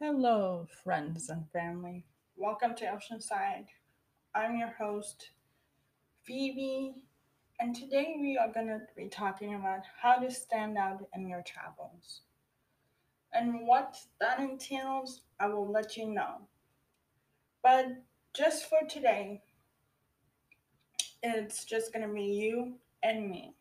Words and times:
Hello, 0.00 0.64
friends 0.84 1.28
and 1.28 1.50
family. 1.50 2.04
Welcome 2.36 2.76
to 2.76 2.84
Oceanside. 2.84 3.66
I'm 4.32 4.56
your 4.56 4.72
host, 4.78 5.30
Phoebe, 6.22 6.94
and 7.58 7.74
today 7.74 8.14
we 8.20 8.38
are 8.38 8.46
going 8.46 8.68
to 8.68 8.80
be 8.96 9.08
talking 9.08 9.56
about 9.56 9.80
how 10.00 10.20
to 10.20 10.30
stand 10.30 10.78
out 10.78 11.04
in 11.16 11.26
your 11.26 11.42
travels. 11.42 12.20
And 13.32 13.66
what 13.66 13.96
that 14.20 14.38
entails, 14.38 15.22
I 15.40 15.48
will 15.48 15.68
let 15.68 15.96
you 15.96 16.06
know. 16.06 16.42
But 17.64 17.86
just 18.36 18.68
for 18.68 18.86
today, 18.88 19.42
it's 21.24 21.64
just 21.64 21.92
going 21.92 22.06
to 22.06 22.14
be 22.14 22.22
you 22.22 22.74
and 23.02 23.28
me. 23.28 23.52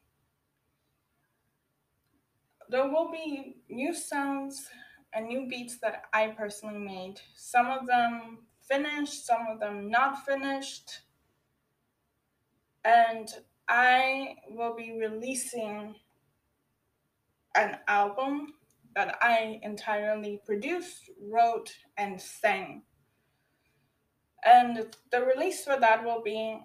There 2.70 2.88
will 2.88 3.10
be 3.12 3.56
new 3.70 3.96
sounds 3.96 4.70
new 5.20 5.48
beats 5.48 5.78
that 5.80 6.04
I 6.14 6.28
personally 6.28 6.80
made. 6.80 7.22
Some 7.36 7.68
of 7.68 7.88
them 7.88 8.40
finished, 8.62 9.26
some 9.26 9.48
of 9.50 9.60
them 9.60 9.90
not 9.90 10.26
finished. 10.26 11.02
And 12.84 13.28
I 13.68 14.36
will 14.50 14.76
be 14.76 14.98
releasing 15.00 15.96
an 17.56 17.78
album 17.88 18.54
that 18.96 19.18
I 19.22 19.60
entirely 19.64 20.42
produced, 20.46 21.10
wrote, 21.22 21.74
and 21.98 22.20
sang. 22.22 22.84
And 24.46 24.96
the 25.12 25.24
release 25.24 25.64
for 25.64 25.78
that 25.80 26.04
will 26.04 26.22
be 26.22 26.60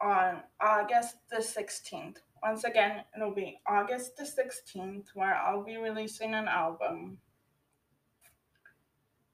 on 0.00 0.42
August 0.60 1.16
the 1.30 1.38
16th. 1.38 2.18
Once 2.42 2.64
again, 2.64 3.02
it'll 3.16 3.34
be 3.34 3.60
August 3.66 4.16
the 4.16 4.24
16th 4.24 5.06
where 5.14 5.34
I'll 5.34 5.64
be 5.64 5.76
releasing 5.76 6.34
an 6.34 6.46
album. 6.46 7.18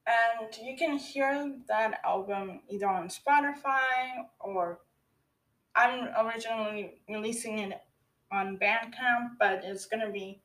And 0.06 0.54
you 0.62 0.76
can 0.76 0.98
hear 0.98 1.54
that 1.68 2.00
album 2.04 2.60
either 2.68 2.88
on 2.88 3.08
Spotify 3.08 4.26
or 4.40 4.80
I'm 5.74 6.08
originally 6.26 7.00
releasing 7.08 7.58
it 7.58 7.80
on 8.30 8.58
Bandcamp, 8.58 9.38
but 9.38 9.62
it's 9.64 9.86
going 9.86 10.04
to 10.04 10.12
be 10.12 10.40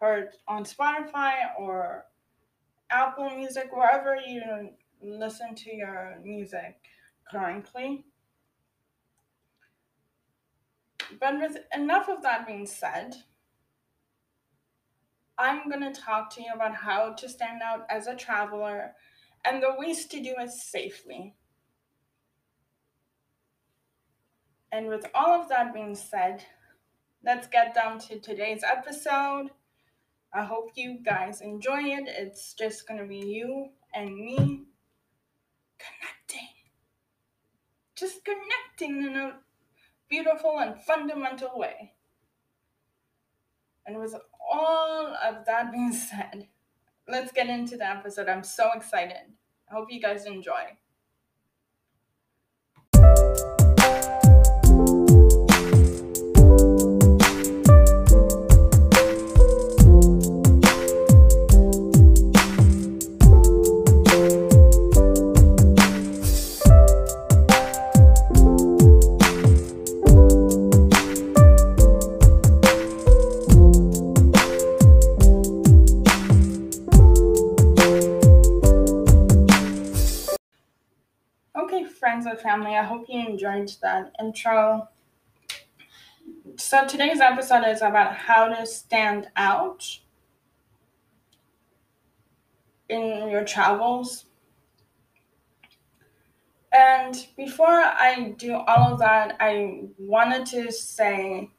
heard 0.00 0.30
on 0.48 0.64
Spotify 0.64 1.34
or 1.58 2.06
Apple 2.90 3.30
Music, 3.30 3.68
wherever 3.72 4.16
you 4.16 4.70
listen 5.02 5.54
to 5.54 5.74
your 5.74 6.18
music 6.22 6.76
currently. 7.30 8.04
But 11.20 11.38
with 11.40 11.58
enough 11.74 12.08
of 12.08 12.22
that 12.22 12.46
being 12.46 12.66
said, 12.66 13.14
I'm 15.38 15.68
going 15.68 15.80
to 15.80 16.00
talk 16.00 16.30
to 16.34 16.42
you 16.42 16.50
about 16.54 16.74
how 16.74 17.12
to 17.12 17.28
stand 17.28 17.60
out 17.62 17.86
as 17.90 18.06
a 18.06 18.14
traveler 18.14 18.92
and 19.44 19.62
the 19.62 19.74
ways 19.76 20.06
to 20.06 20.22
do 20.22 20.34
it 20.38 20.50
safely. 20.50 21.34
And 24.70 24.88
with 24.88 25.06
all 25.14 25.40
of 25.40 25.48
that 25.48 25.74
being 25.74 25.94
said, 25.94 26.44
let's 27.24 27.46
get 27.46 27.74
down 27.74 27.98
to 28.00 28.18
today's 28.18 28.62
episode. 28.64 29.50
I 30.32 30.44
hope 30.44 30.70
you 30.74 30.98
guys 31.04 31.40
enjoy 31.40 31.82
it. 31.82 32.04
It's 32.08 32.54
just 32.54 32.88
going 32.88 33.00
to 33.00 33.06
be 33.06 33.18
you 33.18 33.68
and 33.94 34.16
me 34.16 34.64
connecting. 35.78 36.48
Just 37.94 38.24
connecting 38.24 39.04
in 39.04 39.16
a 39.16 39.34
beautiful 40.08 40.58
and 40.58 40.80
fundamental 40.82 41.56
way. 41.56 41.92
And 43.86 43.98
with 43.98 44.14
all 44.50 45.14
of 45.22 45.44
that 45.46 45.72
being 45.72 45.92
said, 45.92 46.48
let's 47.08 47.32
get 47.32 47.48
into 47.48 47.76
the 47.76 47.88
episode. 47.88 48.28
I'm 48.28 48.44
so 48.44 48.70
excited. 48.74 49.32
I 49.70 49.74
hope 49.74 49.88
you 49.90 50.00
guys 50.00 50.26
enjoy. 50.26 50.76
Friends 82.14 82.26
and 82.26 82.38
family. 82.38 82.76
I 82.76 82.84
hope 82.84 83.06
you 83.08 83.26
enjoyed 83.26 83.72
that 83.82 84.14
intro. 84.20 84.88
So, 86.56 86.86
today's 86.86 87.18
episode 87.20 87.64
is 87.66 87.82
about 87.82 88.14
how 88.14 88.46
to 88.46 88.64
stand 88.66 89.26
out 89.34 89.84
in 92.88 93.28
your 93.28 93.44
travels. 93.44 94.26
And 96.72 97.26
before 97.36 97.80
I 97.80 98.34
do 98.38 98.54
all 98.54 98.92
of 98.92 99.00
that, 99.00 99.36
I 99.40 99.86
wanted 99.98 100.46
to 100.46 100.70
say 100.70 101.50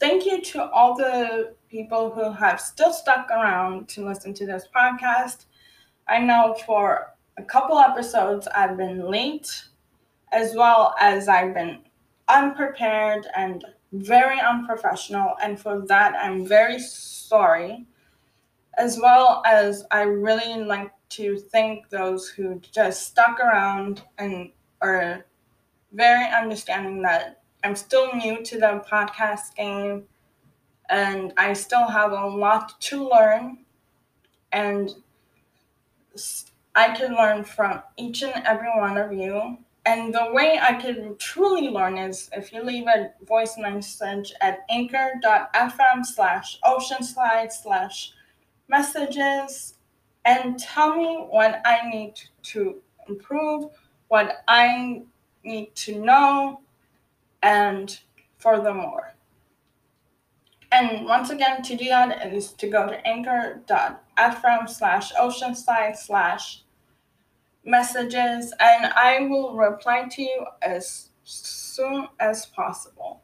thank 0.00 0.26
you 0.26 0.42
to 0.42 0.68
all 0.70 0.96
the 0.96 1.54
people 1.68 2.10
who 2.10 2.32
have 2.32 2.60
still 2.60 2.92
stuck 2.92 3.30
around 3.30 3.88
to 3.90 4.04
listen 4.04 4.34
to 4.34 4.46
this 4.46 4.66
podcast. 4.74 5.44
I 6.08 6.18
know 6.18 6.56
for 6.66 7.14
a 7.36 7.44
couple 7.44 7.78
episodes 7.78 8.48
I've 8.48 8.76
been 8.76 9.08
late 9.08 9.68
as 10.34 10.54
well 10.54 10.94
as 10.98 11.28
I've 11.28 11.54
been 11.54 11.78
unprepared 12.28 13.26
and 13.36 13.64
very 13.92 14.40
unprofessional. 14.40 15.34
And 15.40 15.58
for 15.58 15.86
that, 15.86 16.14
I'm 16.16 16.44
very 16.44 16.80
sorry. 16.80 17.86
As 18.76 18.98
well 19.00 19.42
as 19.46 19.84
I 19.92 20.02
really 20.02 20.64
like 20.64 20.90
to 21.10 21.38
thank 21.38 21.88
those 21.88 22.28
who 22.28 22.60
just 22.72 23.06
stuck 23.06 23.38
around 23.38 24.02
and 24.18 24.50
are 24.82 25.24
very 25.92 26.26
understanding 26.26 27.02
that 27.02 27.42
I'm 27.62 27.76
still 27.76 28.12
new 28.16 28.42
to 28.42 28.58
the 28.58 28.84
podcast 28.90 29.54
game 29.54 30.04
and 30.90 31.32
I 31.36 31.52
still 31.52 31.86
have 31.86 32.10
a 32.10 32.26
lot 32.26 32.80
to 32.82 33.08
learn. 33.08 33.58
And 34.50 34.90
I 36.74 36.94
can 36.96 37.14
learn 37.14 37.44
from 37.44 37.80
each 37.96 38.22
and 38.22 38.44
every 38.44 38.70
one 38.76 38.98
of 38.98 39.12
you 39.12 39.58
and 39.86 40.14
the 40.14 40.28
way 40.32 40.58
I 40.60 40.74
can 40.74 41.16
truly 41.18 41.68
learn 41.68 41.98
is 41.98 42.30
if 42.32 42.52
you 42.52 42.62
leave 42.62 42.86
a 42.86 43.12
voice 43.24 43.56
message 43.58 44.32
at 44.40 44.60
anchor.fm 44.70 46.04
slash 46.04 46.58
oceanside 46.64 47.52
slash 47.52 48.12
messages 48.68 49.74
and 50.24 50.58
tell 50.58 50.96
me 50.96 51.26
what 51.28 51.60
I 51.66 51.88
need 51.90 52.14
to 52.44 52.80
improve, 53.08 53.66
what 54.08 54.42
I 54.48 55.02
need 55.44 55.74
to 55.74 56.00
know, 56.02 56.60
and 57.42 57.98
furthermore. 58.38 59.14
And 60.72 61.04
once 61.04 61.30
again, 61.30 61.62
to 61.62 61.76
do 61.76 61.84
that 61.84 62.32
is 62.32 62.52
to 62.54 62.68
go 62.68 62.88
to 62.88 63.06
anchor.fm 63.06 64.68
slash 64.68 65.12
oceanside 65.12 65.96
slash 65.96 66.63
messages 67.64 68.52
and 68.60 68.86
I 68.86 69.26
will 69.28 69.54
reply 69.54 70.06
to 70.10 70.22
you 70.22 70.46
as 70.62 71.10
soon 71.24 72.08
as 72.20 72.46
possible. 72.46 73.22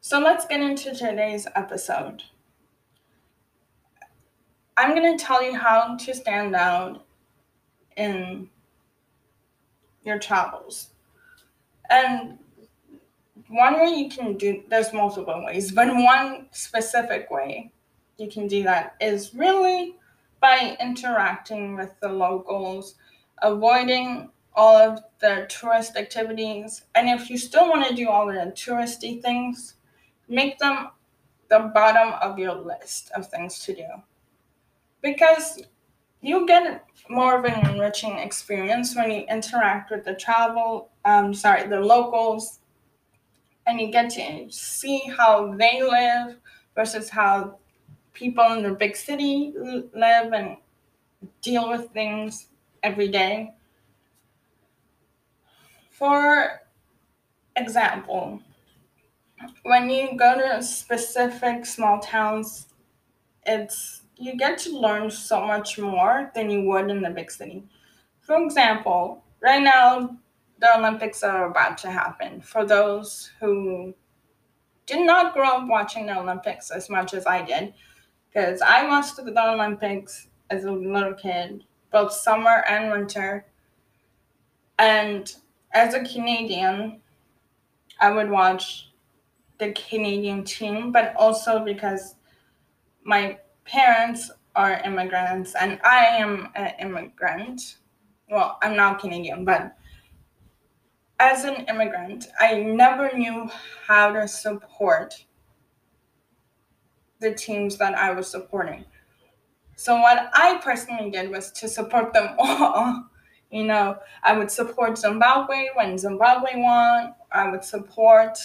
So 0.00 0.18
let's 0.18 0.46
get 0.46 0.60
into 0.60 0.94
today's 0.94 1.46
episode. 1.54 2.22
I'm 4.76 4.94
going 4.94 5.16
to 5.16 5.22
tell 5.22 5.42
you 5.42 5.54
how 5.54 5.96
to 5.96 6.14
stand 6.14 6.54
out 6.54 7.04
in 7.96 8.48
your 10.04 10.18
travels. 10.18 10.90
And 11.90 12.38
one 13.48 13.80
way 13.80 13.88
you 13.90 14.08
can 14.08 14.36
do 14.36 14.62
there's 14.68 14.92
multiple 14.92 15.44
ways, 15.44 15.72
but 15.72 15.88
one 15.88 16.46
specific 16.52 17.30
way 17.30 17.72
you 18.18 18.28
can 18.28 18.46
do 18.46 18.62
that 18.62 18.94
is 19.00 19.34
really 19.34 19.96
by 20.40 20.76
interacting 20.80 21.76
with 21.76 21.92
the 22.00 22.08
locals, 22.08 22.94
avoiding 23.42 24.30
all 24.54 24.76
of 24.76 25.00
the 25.20 25.46
tourist 25.48 25.96
activities. 25.96 26.82
And 26.94 27.08
if 27.08 27.30
you 27.30 27.38
still 27.38 27.68
want 27.68 27.86
to 27.88 27.94
do 27.94 28.08
all 28.08 28.26
the 28.26 28.52
touristy 28.56 29.22
things, 29.22 29.74
make 30.28 30.58
them 30.58 30.88
the 31.48 31.70
bottom 31.74 32.14
of 32.20 32.38
your 32.38 32.54
list 32.54 33.10
of 33.14 33.28
things 33.28 33.60
to 33.60 33.74
do. 33.74 33.86
Because 35.02 35.62
you 36.20 36.46
get 36.46 36.84
more 37.08 37.38
of 37.38 37.44
an 37.44 37.70
enriching 37.70 38.18
experience 38.18 38.96
when 38.96 39.10
you 39.10 39.24
interact 39.30 39.90
with 39.90 40.04
the 40.04 40.14
travel, 40.14 40.90
um, 41.04 41.32
sorry, 41.32 41.66
the 41.68 41.80
locals, 41.80 42.58
and 43.66 43.80
you 43.80 43.90
get 43.90 44.10
to 44.10 44.50
see 44.50 45.02
how 45.16 45.54
they 45.54 45.82
live 45.82 46.36
versus 46.74 47.08
how 47.08 47.58
people 48.18 48.52
in 48.52 48.62
the 48.64 48.72
big 48.72 48.96
city 48.96 49.54
live 49.94 50.32
and 50.32 50.56
deal 51.40 51.68
with 51.68 51.90
things 51.92 52.48
every 52.82 53.08
day. 53.08 53.54
For 55.90 56.60
example, 57.56 58.40
when 59.62 59.88
you 59.88 60.16
go 60.16 60.36
to 60.36 60.62
specific 60.62 61.64
small 61.64 62.00
towns, 62.00 62.66
it's 63.46 64.02
you 64.16 64.36
get 64.36 64.58
to 64.58 64.76
learn 64.76 65.10
so 65.10 65.46
much 65.46 65.78
more 65.78 66.32
than 66.34 66.50
you 66.50 66.62
would 66.62 66.90
in 66.90 67.02
the 67.02 67.10
big 67.10 67.30
city. 67.30 67.62
For 68.20 68.42
example, 68.42 69.22
right 69.40 69.62
now 69.62 70.16
the 70.60 70.76
Olympics 70.76 71.22
are 71.22 71.48
about 71.50 71.78
to 71.78 71.90
happen. 71.90 72.40
For 72.40 72.66
those 72.66 73.30
who 73.40 73.94
did 74.86 75.06
not 75.06 75.34
grow 75.34 75.48
up 75.48 75.68
watching 75.68 76.06
the 76.06 76.18
Olympics 76.18 76.72
as 76.72 76.90
much 76.90 77.14
as 77.14 77.26
I 77.26 77.42
did, 77.42 77.74
because 78.28 78.60
I 78.60 78.86
watched 78.86 79.16
the 79.16 79.22
Olympics 79.22 80.28
as 80.50 80.64
a 80.64 80.72
little 80.72 81.14
kid, 81.14 81.64
both 81.92 82.12
summer 82.12 82.64
and 82.68 82.90
winter. 82.90 83.46
And 84.78 85.32
as 85.72 85.94
a 85.94 86.04
Canadian, 86.04 87.00
I 88.00 88.10
would 88.10 88.30
watch 88.30 88.90
the 89.58 89.72
Canadian 89.72 90.44
team, 90.44 90.92
but 90.92 91.14
also 91.16 91.64
because 91.64 92.14
my 93.02 93.38
parents 93.64 94.30
are 94.54 94.80
immigrants 94.84 95.54
and 95.54 95.80
I 95.84 96.06
am 96.06 96.48
an 96.54 96.74
immigrant. 96.80 97.78
Well, 98.30 98.58
I'm 98.62 98.76
not 98.76 99.00
Canadian, 99.00 99.44
but 99.44 99.76
as 101.20 101.44
an 101.44 101.64
immigrant, 101.68 102.28
I 102.38 102.58
never 102.62 103.10
knew 103.16 103.50
how 103.86 104.12
to 104.12 104.28
support 104.28 105.24
the 107.20 107.34
teams 107.34 107.76
that 107.78 107.94
I 107.94 108.12
was 108.12 108.30
supporting. 108.30 108.84
So 109.76 110.00
what 110.00 110.30
I 110.32 110.58
personally 110.62 111.10
did 111.10 111.30
was 111.30 111.52
to 111.52 111.68
support 111.68 112.12
them 112.12 112.34
all. 112.38 113.04
you 113.50 113.64
know, 113.64 113.96
I 114.22 114.36
would 114.36 114.50
support 114.50 114.98
Zimbabwe 114.98 115.68
when 115.74 115.96
Zimbabwe 115.98 116.52
won. 116.56 117.14
I 117.30 117.50
would 117.50 117.64
support 117.64 118.38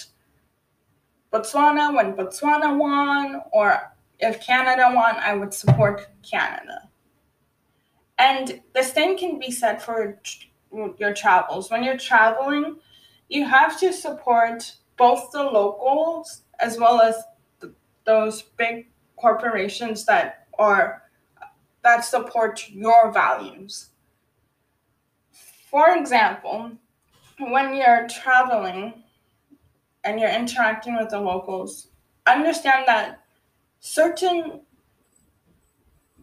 Botswana 1.32 1.94
when 1.94 2.14
Botswana 2.14 2.78
won, 2.78 3.42
or 3.52 3.92
if 4.20 4.40
Canada 4.40 4.92
won, 4.94 5.16
I 5.16 5.34
would 5.34 5.52
support 5.52 6.06
Canada. 6.22 6.88
And 8.16 8.62
the 8.72 8.84
same 8.84 9.18
can 9.18 9.40
be 9.40 9.50
said 9.50 9.82
for 9.82 10.20
your 10.72 11.12
travels. 11.12 11.70
When 11.70 11.82
you're 11.82 11.98
traveling, 11.98 12.76
you 13.28 13.44
have 13.46 13.78
to 13.80 13.92
support 13.92 14.76
both 14.96 15.32
the 15.32 15.42
locals 15.42 16.42
as 16.60 16.78
well 16.78 17.00
as 17.00 17.16
those 18.04 18.42
big 18.42 18.88
corporations 19.16 20.04
that 20.06 20.46
are 20.58 21.02
that 21.82 22.04
support 22.04 22.68
your 22.70 23.12
values. 23.12 23.90
For 25.70 25.96
example, 25.96 26.72
when 27.38 27.74
you're 27.74 28.06
traveling 28.08 29.02
and 30.04 30.18
you're 30.18 30.30
interacting 30.30 30.96
with 30.96 31.10
the 31.10 31.20
locals, 31.20 31.88
understand 32.26 32.84
that 32.86 33.20
certain 33.80 34.60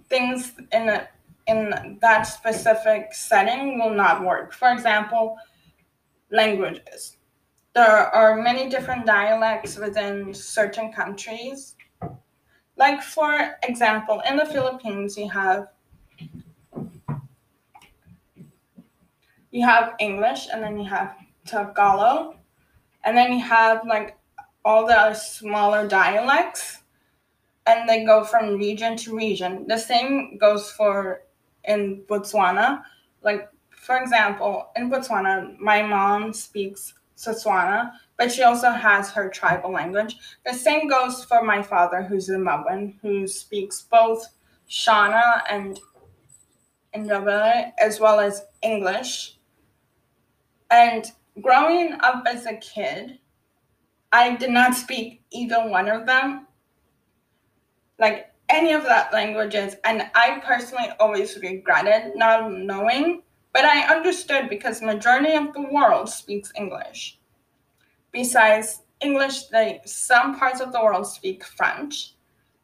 things 0.09 0.53
in 0.71 0.89
a 0.89 1.07
in 1.47 1.97
that 2.01 2.23
specific 2.23 3.13
setting 3.13 3.79
will 3.79 3.93
not 3.93 4.23
work. 4.23 4.53
For 4.53 4.71
example, 4.71 5.37
languages. 6.31 7.17
There 7.73 7.85
are 7.87 8.35
many 8.35 8.67
different 8.67 9.05
dialects 9.05 9.77
within 9.77 10.33
certain 10.33 10.91
countries. 10.91 11.75
Like, 12.75 13.01
for 13.01 13.55
example, 13.63 14.21
in 14.27 14.35
the 14.35 14.45
Philippines, 14.45 15.17
you 15.17 15.29
have 15.29 15.69
you 19.51 19.65
have 19.65 19.95
English, 19.99 20.47
and 20.51 20.61
then 20.61 20.77
you 20.77 20.89
have 20.89 21.15
Tagalog, 21.45 22.35
and 23.05 23.15
then 23.15 23.31
you 23.31 23.39
have 23.39 23.85
like 23.87 24.17
all 24.65 24.85
the 24.85 25.13
smaller 25.13 25.87
dialects, 25.87 26.79
and 27.65 27.87
they 27.87 28.03
go 28.03 28.23
from 28.25 28.57
region 28.57 28.97
to 28.97 29.15
region. 29.15 29.65
The 29.67 29.77
same 29.77 30.37
goes 30.37 30.71
for 30.71 31.23
in 31.63 32.03
Botswana. 32.09 32.83
Like, 33.23 33.47
for 33.69 33.97
example, 33.97 34.71
in 34.75 34.89
Botswana, 34.89 35.57
my 35.57 35.81
mom 35.81 36.33
speaks 36.33 36.95
Setswana, 37.21 37.91
but 38.17 38.31
she 38.31 38.43
also 38.43 38.71
has 38.71 39.11
her 39.11 39.29
tribal 39.29 39.71
language. 39.71 40.17
The 40.45 40.53
same 40.53 40.87
goes 40.87 41.23
for 41.25 41.43
my 41.43 41.61
father, 41.61 42.01
who's 42.01 42.29
Zimbabwean, 42.29 42.95
who 43.01 43.27
speaks 43.27 43.81
both 43.81 44.27
Shona 44.69 45.41
and 45.49 45.79
Ndebele, 46.95 47.73
as 47.79 47.99
well 47.99 48.19
as 48.19 48.45
English. 48.61 49.37
And 50.69 51.05
growing 51.41 51.93
up 52.01 52.23
as 52.27 52.45
a 52.45 52.55
kid, 52.55 53.19
I 54.11 54.35
did 54.35 54.49
not 54.49 54.75
speak 54.75 55.23
either 55.31 55.67
one 55.67 55.87
of 55.87 56.05
them. 56.05 56.47
Like 57.99 58.31
any 58.51 58.73
of 58.73 58.83
that 58.83 59.13
languages 59.13 59.77
and 59.85 60.09
i 60.13 60.41
personally 60.43 60.89
always 60.99 61.37
regretted 61.41 62.15
not 62.15 62.51
knowing 62.51 63.23
but 63.53 63.65
i 63.65 63.93
understood 63.93 64.49
because 64.49 64.81
majority 64.81 65.33
of 65.33 65.53
the 65.53 65.67
world 65.71 66.09
speaks 66.09 66.51
english. 66.55 67.19
Besides 68.11 68.81
english 68.99 69.45
they 69.45 69.81
some 69.85 70.37
parts 70.37 70.61
of 70.61 70.71
the 70.71 70.81
world 70.81 71.07
speak 71.07 71.43
french 71.43 72.15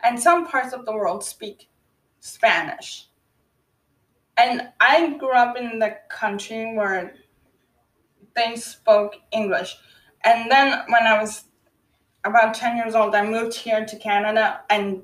and 0.04 0.20
some 0.20 0.48
parts 0.48 0.74
of 0.74 0.86
the 0.86 0.94
world 0.94 1.24
speak 1.24 1.70
spanish. 2.20 3.08
And 4.38 4.70
i 4.80 5.16
grew 5.18 5.34
up 5.34 5.58
in 5.58 5.80
the 5.80 5.98
country 6.10 6.76
where 6.76 7.14
they 8.36 8.56
spoke 8.56 9.16
english. 9.32 9.78
And 10.24 10.52
then 10.52 10.84
when 10.90 11.08
i 11.08 11.20
was 11.20 11.46
about 12.24 12.54
10 12.54 12.78
years 12.78 12.96
old 12.96 13.16
i 13.16 13.26
moved 13.26 13.54
here 13.56 13.86
to 13.86 13.96
canada 13.98 14.62
and 14.70 15.02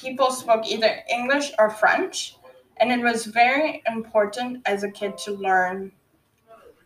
people 0.00 0.30
spoke 0.30 0.66
either 0.66 1.02
English 1.10 1.52
or 1.58 1.70
French, 1.70 2.36
and 2.80 2.90
it 2.90 3.00
was 3.00 3.26
very 3.26 3.82
important 3.86 4.62
as 4.64 4.82
a 4.82 4.90
kid 4.90 5.18
to 5.18 5.32
learn 5.32 5.92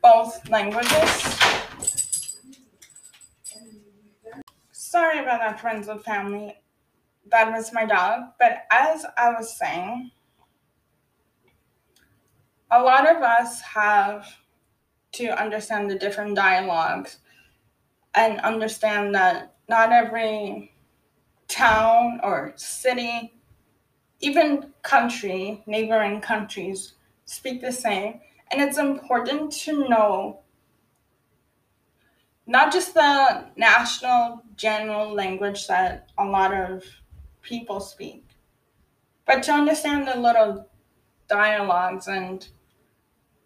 both 0.03 0.49
languages. 0.51 1.39
Sorry 4.73 5.21
about 5.21 5.41
that, 5.41 5.61
friends 5.61 5.89
and 5.89 6.03
family. 6.03 6.57
That 7.31 7.51
was 7.51 7.73
my 7.73 7.87
dog. 7.87 8.23
But 8.39 8.65
as 8.71 9.07
I 9.17 9.31
was 9.31 9.57
saying, 9.57 10.11
a 12.71 12.83
lot 12.83 13.09
of 13.09 13.23
us 13.23 13.61
have 13.63 14.27
to 15.13 15.29
understand 15.41 15.91
the 15.91 15.99
different 15.99 16.35
dialogues 16.35 17.19
and 18.15 18.41
understand 18.41 19.15
that 19.15 19.55
not 19.69 19.93
every 19.93 20.73
town 21.49 22.21
or 22.23 22.53
city, 22.57 23.33
even 24.25 24.73
country, 24.83 25.63
neighboring 25.67 26.21
countries 26.21 26.95
speak 27.27 27.61
the 27.61 27.73
same. 27.73 28.21
And 28.51 28.63
it's 28.63 28.79
important 28.79 29.53
to 29.65 29.89
know 29.89 30.41
not 32.47 32.73
just 32.73 32.95
the 32.95 33.47
national 33.57 34.43
general 34.57 35.13
language 35.13 35.67
that 35.67 36.11
a 36.19 36.25
lot 36.25 36.55
of 36.55 36.85
people 37.43 37.81
speak, 37.81 38.25
but 39.27 39.43
to 39.43 39.53
understand 39.53 40.07
the 40.07 40.19
little 40.19 40.69
dialogues 41.29 42.07
and 42.09 42.49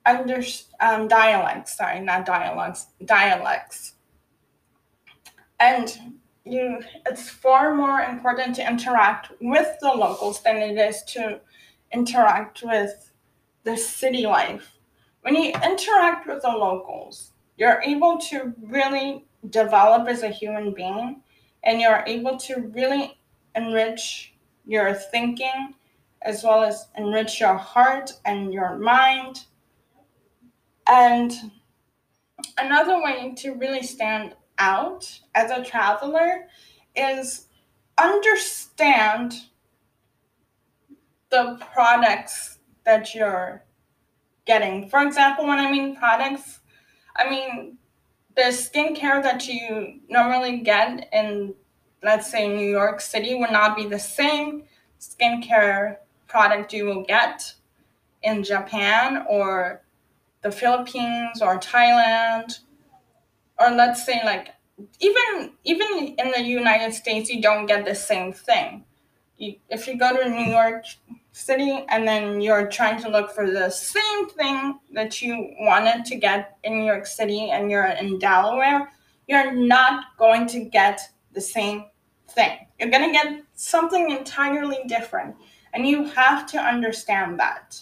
under 0.06 0.42
um, 0.80 1.08
dialects. 1.08 1.76
Sorry, 1.76 2.00
not 2.00 2.24
dialogues, 2.24 2.86
dialects. 3.04 3.94
And 5.60 6.18
you 6.50 6.80
it's 7.06 7.28
far 7.28 7.74
more 7.74 8.00
important 8.00 8.54
to 8.56 8.68
interact 8.68 9.32
with 9.40 9.68
the 9.80 9.88
locals 9.88 10.42
than 10.42 10.56
it 10.56 10.78
is 10.78 11.02
to 11.14 11.40
interact 11.92 12.62
with 12.62 13.10
the 13.64 13.76
city 13.76 14.26
life. 14.26 14.72
When 15.22 15.34
you 15.34 15.52
interact 15.64 16.26
with 16.26 16.42
the 16.42 16.48
locals, 16.48 17.32
you're 17.56 17.82
able 17.82 18.18
to 18.30 18.54
really 18.62 19.24
develop 19.50 20.08
as 20.08 20.22
a 20.22 20.28
human 20.28 20.72
being 20.72 21.22
and 21.64 21.80
you're 21.80 22.04
able 22.06 22.36
to 22.38 22.70
really 22.72 23.18
enrich 23.54 24.34
your 24.64 24.94
thinking 24.94 25.74
as 26.22 26.42
well 26.42 26.62
as 26.62 26.88
enrich 26.96 27.40
your 27.40 27.56
heart 27.56 28.12
and 28.24 28.52
your 28.52 28.76
mind. 28.78 29.44
And 30.86 31.32
another 32.56 33.02
way 33.02 33.34
to 33.38 33.52
really 33.54 33.82
stand 33.82 34.34
out 34.58 35.20
as 35.34 35.50
a 35.50 35.64
traveler 35.64 36.46
is 36.96 37.46
understand 37.96 39.34
the 41.30 41.58
products 41.72 42.58
that 42.84 43.14
you're 43.14 43.64
getting. 44.46 44.88
For 44.88 45.02
example, 45.02 45.46
when 45.46 45.58
I 45.58 45.70
mean 45.70 45.96
products, 45.96 46.60
I 47.16 47.28
mean 47.28 47.78
the 48.34 48.44
skincare 48.44 49.22
that 49.22 49.46
you 49.46 50.00
normally 50.08 50.58
get 50.58 51.08
in 51.12 51.54
let's 52.02 52.30
say 52.30 52.48
New 52.48 52.70
York 52.70 53.00
City 53.00 53.34
would 53.34 53.50
not 53.50 53.76
be 53.76 53.86
the 53.86 53.98
same 53.98 54.62
skincare 55.00 55.96
product 56.28 56.72
you 56.72 56.84
will 56.84 57.04
get 57.04 57.54
in 58.22 58.42
Japan 58.42 59.24
or 59.28 59.82
the 60.42 60.50
Philippines 60.50 61.42
or 61.42 61.58
Thailand 61.58 62.60
or 63.60 63.70
let's 63.70 64.04
say 64.04 64.20
like 64.24 64.54
even 65.00 65.52
even 65.64 66.14
in 66.18 66.30
the 66.30 66.42
United 66.42 66.94
States 66.94 67.30
you 67.30 67.42
don't 67.42 67.66
get 67.66 67.84
the 67.84 67.94
same 67.94 68.32
thing. 68.32 68.84
You, 69.36 69.54
if 69.68 69.86
you 69.86 69.96
go 69.96 70.16
to 70.16 70.28
New 70.28 70.50
York 70.50 70.84
City 71.32 71.84
and 71.88 72.06
then 72.06 72.40
you're 72.40 72.66
trying 72.66 73.00
to 73.02 73.08
look 73.08 73.30
for 73.30 73.48
the 73.50 73.70
same 73.70 74.28
thing 74.30 74.80
that 74.92 75.22
you 75.22 75.54
wanted 75.60 76.04
to 76.06 76.16
get 76.16 76.58
in 76.64 76.78
New 76.78 76.84
York 76.84 77.06
City 77.06 77.50
and 77.50 77.70
you're 77.70 77.86
in 77.86 78.18
Delaware, 78.18 78.90
you're 79.28 79.52
not 79.52 80.16
going 80.18 80.46
to 80.48 80.64
get 80.64 81.00
the 81.32 81.40
same 81.40 81.84
thing. 82.28 82.58
You're 82.78 82.90
going 82.90 83.06
to 83.06 83.12
get 83.12 83.42
something 83.54 84.10
entirely 84.10 84.78
different. 84.86 85.36
And 85.72 85.86
you 85.86 86.04
have 86.04 86.46
to 86.46 86.58
understand 86.58 87.38
that 87.38 87.80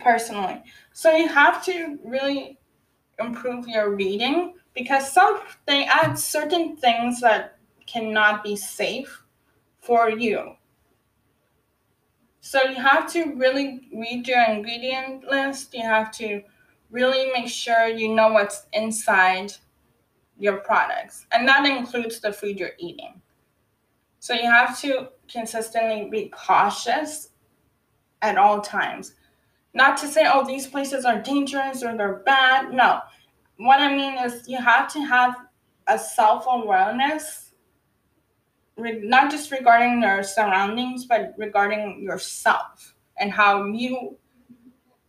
personally. 0.00 0.62
So 0.92 1.14
you 1.14 1.28
have 1.28 1.64
to 1.66 1.98
really 2.04 2.57
improve 3.18 3.66
your 3.66 3.94
reading 3.94 4.54
because 4.74 5.12
some 5.12 5.40
they 5.66 5.84
add 5.84 6.18
certain 6.18 6.76
things 6.76 7.20
that 7.20 7.58
cannot 7.86 8.44
be 8.44 8.56
safe 8.56 9.22
for 9.80 10.10
you. 10.10 10.54
So 12.40 12.62
you 12.62 12.76
have 12.76 13.10
to 13.12 13.34
really 13.34 13.88
read 13.92 14.26
your 14.26 14.42
ingredient 14.44 15.24
list. 15.24 15.74
You 15.74 15.82
have 15.82 16.10
to 16.12 16.42
really 16.90 17.30
make 17.32 17.48
sure 17.48 17.88
you 17.88 18.14
know 18.14 18.28
what's 18.32 18.66
inside 18.72 19.52
your 20.38 20.58
products. 20.58 21.26
And 21.32 21.46
that 21.48 21.66
includes 21.66 22.20
the 22.20 22.32
food 22.32 22.58
you're 22.58 22.70
eating. 22.78 23.20
So 24.20 24.34
you 24.34 24.44
have 24.44 24.80
to 24.80 25.10
consistently 25.30 26.08
be 26.10 26.28
cautious 26.30 27.30
at 28.22 28.38
all 28.38 28.60
times. 28.60 29.14
Not 29.74 29.96
to 29.98 30.06
say, 30.06 30.26
oh, 30.26 30.46
these 30.46 30.66
places 30.66 31.04
are 31.04 31.20
dangerous 31.20 31.82
or 31.82 31.96
they're 31.96 32.22
bad. 32.24 32.72
No. 32.72 33.00
What 33.58 33.80
I 33.80 33.94
mean 33.94 34.16
is, 34.18 34.48
you 34.48 34.56
have 34.58 34.90
to 34.92 35.00
have 35.00 35.36
a 35.88 35.98
self 35.98 36.44
awareness, 36.48 37.52
not 38.76 39.30
just 39.30 39.50
regarding 39.50 40.00
your 40.00 40.22
surroundings, 40.22 41.06
but 41.06 41.34
regarding 41.36 42.00
yourself 42.00 42.94
and 43.18 43.32
how 43.32 43.66
you 43.66 44.16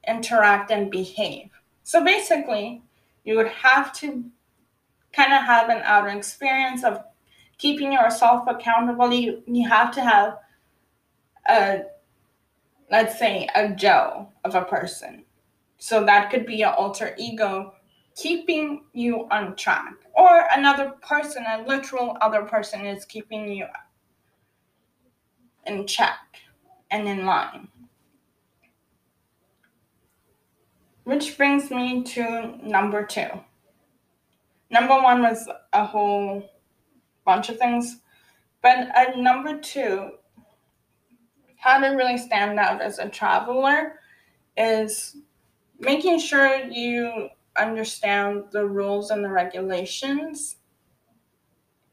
interact 0.07 0.71
and 0.71 0.89
behave. 0.89 1.49
So 1.83 2.03
basically, 2.03 2.81
you 3.23 3.35
would 3.35 3.49
have 3.49 3.93
to 3.97 4.25
kind 5.13 5.33
of 5.33 5.43
have 5.43 5.69
an 5.69 5.81
outer 5.83 6.09
experience 6.09 6.83
of 6.83 7.03
keeping 7.59 7.93
yourself 7.93 8.45
accountable. 8.47 9.13
You, 9.13 9.43
you 9.45 9.69
have 9.69 9.91
to 9.91 10.01
have 10.01 10.39
a, 11.47 11.81
let's 12.89 13.19
say, 13.19 13.47
a 13.53 13.69
Joe 13.69 14.29
of 14.43 14.55
a 14.55 14.63
person. 14.63 15.25
So 15.77 16.03
that 16.05 16.31
could 16.31 16.47
be 16.47 16.63
an 16.63 16.73
alter 16.73 17.15
ego 17.19 17.73
keeping 18.19 18.83
you 18.93 19.27
on 19.31 19.55
track. 19.55 19.93
Or 20.13 20.47
another 20.53 20.93
person, 21.01 21.45
a 21.47 21.63
literal 21.65 22.17
other 22.21 22.43
person, 22.43 22.85
is 22.85 23.05
keeping 23.05 23.51
you 23.51 23.65
in 25.65 25.87
check 25.87 26.19
and 26.91 27.07
in 27.07 27.25
line. 27.25 27.69
Which 31.05 31.37
brings 31.37 31.71
me 31.71 32.03
to 32.03 32.59
number 32.61 33.05
two. 33.05 33.29
Number 34.69 35.01
one 35.01 35.21
was 35.21 35.49
a 35.73 35.85
whole 35.85 36.47
bunch 37.25 37.49
of 37.49 37.57
things, 37.57 38.01
but 38.61 38.89
at 38.95 39.17
number 39.17 39.59
two, 39.59 40.11
how 41.57 41.79
to 41.79 41.87
really 41.95 42.17
stand 42.17 42.59
out 42.59 42.81
as 42.81 42.99
a 42.99 43.09
traveler 43.09 43.99
is 44.55 45.17
making 45.79 46.19
sure 46.19 46.63
you 46.65 47.29
understand 47.61 48.45
the 48.51 48.65
rules 48.65 49.11
and 49.11 49.23
the 49.23 49.29
regulations 49.29 50.57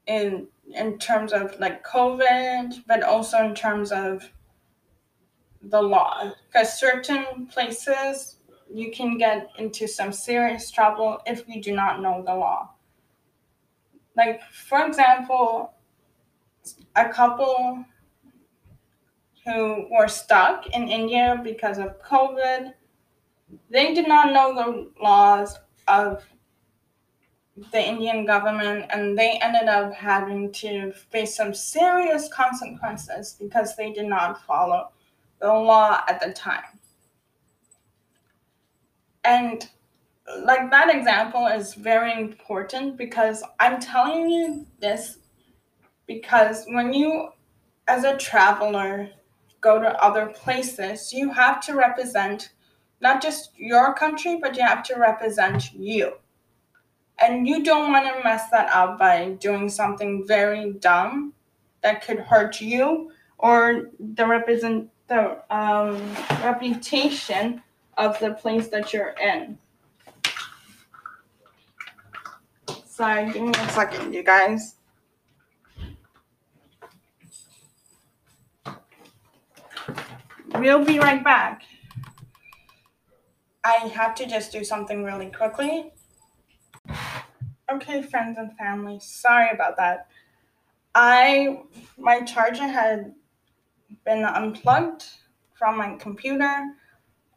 in 0.07 0.49
in 0.75 0.99
terms 0.99 1.33
of 1.33 1.59
like 1.61 1.85
COVID, 1.87 2.85
but 2.87 3.03
also 3.03 3.39
in 3.39 3.55
terms 3.55 3.93
of 3.93 4.31
the 5.63 5.81
law. 5.81 6.33
Because 6.49 6.79
certain 6.79 7.47
places 7.47 8.37
you 8.73 8.91
can 8.91 9.17
get 9.17 9.51
into 9.59 9.87
some 9.87 10.13
serious 10.13 10.71
trouble 10.71 11.21
if 11.27 11.45
you 11.49 11.63
do 11.63 11.75
not 11.75 12.01
know 12.01 12.23
the 12.27 12.35
law. 12.35 12.71
Like, 14.17 14.43
for 14.51 14.85
example, 14.87 15.73
a 16.97 17.09
couple 17.09 17.85
who 19.45 19.87
were 19.91 20.09
stuck 20.09 20.67
in 20.69 20.89
India 20.89 21.41
because 21.45 21.79
of 21.79 22.03
COVID, 22.03 22.73
they 23.71 23.95
did 23.95 24.09
not 24.09 24.33
know 24.33 24.55
the 24.55 25.03
laws 25.03 25.59
of 25.89 26.25
the 27.73 27.83
Indian 27.83 28.27
government 28.27 28.87
and 28.91 29.17
they 29.17 29.39
ended 29.41 29.69
up 29.69 29.95
having 29.95 30.53
to 30.53 30.93
face 30.93 31.35
some 31.35 31.55
serious 31.55 32.29
consequences 32.29 33.37
because 33.41 33.77
they 33.77 33.93
did 33.93 34.07
not 34.07 34.45
follow 34.45 34.91
the 35.41 35.49
law 35.49 36.03
at 36.09 36.21
the 36.21 36.33
time. 36.33 36.65
And 39.25 39.69
like 40.43 40.71
that 40.71 40.95
example 40.95 41.47
is 41.47 41.75
very 41.75 42.13
important 42.13 42.97
because 42.97 43.43
I'm 43.59 43.81
telling 43.81 44.29
you 44.29 44.67
this 44.81 45.19
because 46.07 46.65
when 46.69 46.93
you, 46.93 47.31
as 47.89 48.05
a 48.05 48.17
traveler, 48.17 49.11
go 49.61 49.81
to 49.81 49.89
other 50.03 50.27
places, 50.27 51.13
you 51.13 51.33
have 51.33 51.61
to 51.63 51.75
represent 51.75 52.51
not 53.01 53.23
just 53.23 53.51
your 53.57 53.95
country, 53.95 54.39
but 54.41 54.57
you 54.57 54.63
have 54.63 54.83
to 54.85 54.97
represent 54.97 55.73
you. 55.73 56.15
And 57.21 57.49
you 57.49 57.63
don't 57.65 57.93
want 57.93 58.07
to 58.07 58.25
mess 58.25 58.51
that 58.51 58.71
up 58.71 58.99
by 58.99 59.31
doing 59.41 59.69
something 59.69 60.27
very 60.27 60.73
dumb 60.75 61.33
that 61.83 62.05
could 62.05 62.21
hurt 62.21 62.61
you 62.61 63.13
or 63.39 63.91
the 64.15 64.27
represent 64.27 64.91
the 65.09 65.39
um, 65.55 65.97
reputation 66.43 67.63
of 67.97 68.19
the 68.19 68.33
place 68.33 68.69
that 68.69 68.93
you're 68.93 69.15
in. 69.23 69.57
Sorry, 72.85 73.31
give 73.31 73.43
me 73.43 73.51
a 73.51 73.69
second, 73.69 74.15
you 74.15 74.23
guys. 74.23 74.77
We'll 80.55 80.85
be 80.85 80.99
right 80.99 81.23
back. 81.23 81.63
I 83.67 83.89
have 83.89 84.15
to 84.15 84.27
just 84.27 84.53
do 84.53 84.63
something 84.63 85.03
really 85.03 85.27
quickly. 85.27 85.93
Okay, 87.69 88.01
friends 88.01 88.39
and 88.39 88.57
family, 88.57 89.01
sorry 89.01 89.51
about 89.51 89.77
that. 89.77 90.07
I 90.95 91.63
my 91.99 92.21
charger 92.21 92.69
had 92.69 93.13
been 94.05 94.25
unplugged 94.25 95.07
from 95.55 95.79
my 95.79 95.97
computer 95.97 96.55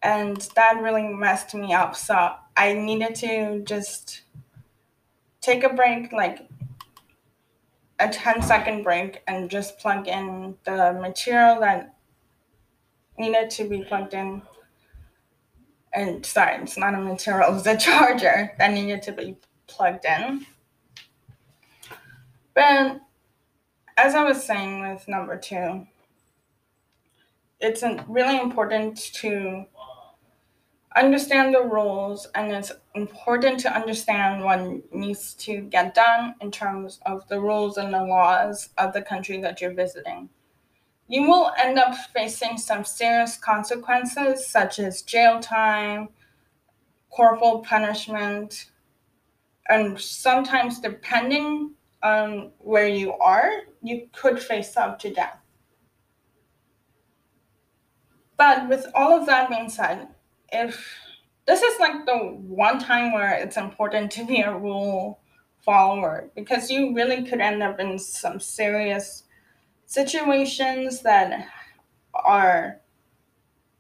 and 0.04 0.38
that 0.56 0.80
really 0.84 1.08
messed 1.08 1.56
me 1.56 1.74
up. 1.74 1.96
So 1.96 2.36
I 2.56 2.74
needed 2.74 3.16
to 3.16 3.64
just 3.64 4.22
take 5.42 5.64
a 5.64 5.74
break, 5.74 6.14
like 6.14 6.48
a 8.00 8.08
10 8.08 8.44
second 8.44 8.84
break, 8.84 9.24
and 9.28 9.50
just 9.50 9.80
plug 9.80 10.08
in 10.08 10.56
the 10.64 10.94
material 11.02 11.60
that 11.62 11.96
needed 13.18 13.50
to 13.50 13.68
be 13.68 13.84
plugged 13.84 14.14
in. 14.14 14.44
And 15.94 16.26
sorry, 16.26 16.62
it's 16.62 16.78
not 16.78 16.94
a 16.94 17.00
material, 17.00 17.58
it's 17.58 17.66
a 17.66 17.78
charger 17.78 18.54
that 18.58 18.72
needed 18.72 19.02
to 19.04 19.12
be 19.12 19.38
plugged 19.68 20.06
in. 20.06 20.46
But 22.54 23.02
as 23.98 24.16
I 24.16 24.24
was 24.24 24.44
saying 24.44 24.82
with 24.82 25.08
number 25.08 25.38
two, 25.38 25.88
it's 27.60 27.84
really 28.08 28.40
important 28.40 28.98
to 29.16 29.66
understand 30.96 31.54
the 31.54 31.62
rules 31.62 32.28
and 32.36 32.52
it's 32.52 32.72
important 32.96 33.60
to 33.62 33.74
understand 33.74 34.44
what 34.44 34.60
needs 34.94 35.34
to 35.36 35.62
get 35.62 35.94
done 35.94 36.36
in 36.42 36.52
terms 36.52 37.00
of 37.06 37.28
the 37.28 37.40
rules 37.40 37.78
and 37.78 37.94
the 37.94 38.04
laws 38.04 38.70
of 38.78 38.94
the 38.94 39.02
country 39.02 39.40
that 39.42 39.62
you're 39.62 39.74
visiting. 39.74 40.30
You 41.10 41.24
will 41.24 41.52
end 41.58 41.80
up 41.80 41.96
facing 42.14 42.60
some 42.60 42.86
serious 42.86 43.36
consequences 43.36 44.46
such 44.46 44.78
as 44.78 45.02
jail 45.02 45.40
time, 45.40 46.10
corporal 47.10 47.60
punishment, 47.62 48.70
and 49.68 50.00
sometimes 50.00 50.80
depending 50.80 51.74
on 52.04 52.52
where 52.60 52.88
you 52.88 53.14
are, 53.14 53.50
you 53.82 54.08
could 54.14 54.40
face 54.40 54.78
up 54.78 55.00
to 55.00 55.12
death. 55.12 55.40
But 58.38 58.70
with 58.70 58.86
all 58.94 59.20
of 59.20 59.26
that 59.26 59.50
being 59.50 59.70
said, 59.70 60.10
if 60.52 60.96
this 61.48 61.64
is 61.64 61.80
like 61.80 62.06
the 62.06 62.18
one 62.18 62.78
time 62.78 63.14
where 63.14 63.34
it's 63.34 63.58
important 63.58 64.12
to 64.12 64.26
be 64.26 64.42
a 64.42 64.56
rule 64.56 65.20
follower 65.66 66.30
because 66.36 66.70
you 66.70 66.96
really 66.96 67.24
could 67.24 67.42
end 67.42 67.64
up 67.64 67.80
in 67.80 67.98
some 67.98 68.40
serious 68.40 69.24
situations 69.90 71.02
that 71.02 71.48
are 72.14 72.80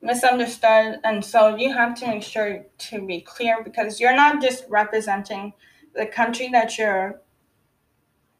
misunderstood 0.01 0.99
and 1.03 1.23
so 1.23 1.55
you 1.55 1.71
have 1.71 1.93
to 1.93 2.07
make 2.07 2.23
sure 2.23 2.65
to 2.79 3.05
be 3.05 3.21
clear 3.21 3.63
because 3.63 3.99
you're 3.99 4.15
not 4.15 4.41
just 4.41 4.65
representing 4.69 5.53
the 5.93 6.07
country 6.07 6.49
that 6.51 6.79
you're 6.79 7.21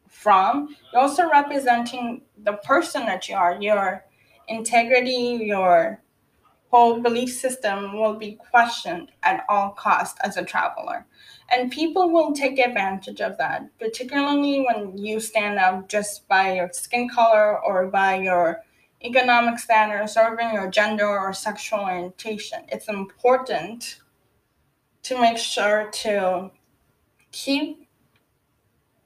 from 0.08 0.74
you're 0.92 1.00
also 1.00 1.30
representing 1.30 2.20
the 2.42 2.54
person 2.54 3.06
that 3.06 3.28
you 3.28 3.36
are 3.36 3.56
your 3.62 4.04
integrity 4.48 5.38
your 5.44 6.02
whole 6.70 7.00
belief 7.00 7.32
system 7.32 7.98
will 7.98 8.14
be 8.14 8.38
questioned 8.50 9.10
at 9.22 9.44
all 9.48 9.70
costs 9.70 10.18
as 10.22 10.36
a 10.36 10.44
traveler. 10.44 11.04
And 11.50 11.72
people 11.72 12.10
will 12.10 12.32
take 12.32 12.58
advantage 12.58 13.20
of 13.20 13.36
that 13.38 13.76
particularly 13.78 14.64
when 14.64 14.96
you 14.96 15.18
stand 15.18 15.58
out 15.58 15.88
just 15.88 16.28
by 16.28 16.54
your 16.54 16.70
skin 16.72 17.08
color 17.08 17.58
or 17.64 17.86
by 17.86 18.16
your 18.20 18.62
economic 19.02 19.58
status 19.58 20.16
or 20.16 20.34
even 20.34 20.54
your 20.54 20.70
gender 20.70 21.08
or 21.08 21.32
sexual 21.32 21.80
orientation. 21.80 22.60
It's 22.68 22.88
important 22.88 24.00
to 25.02 25.20
make 25.20 25.38
sure 25.38 25.90
to 25.90 26.50
keep 27.32 27.88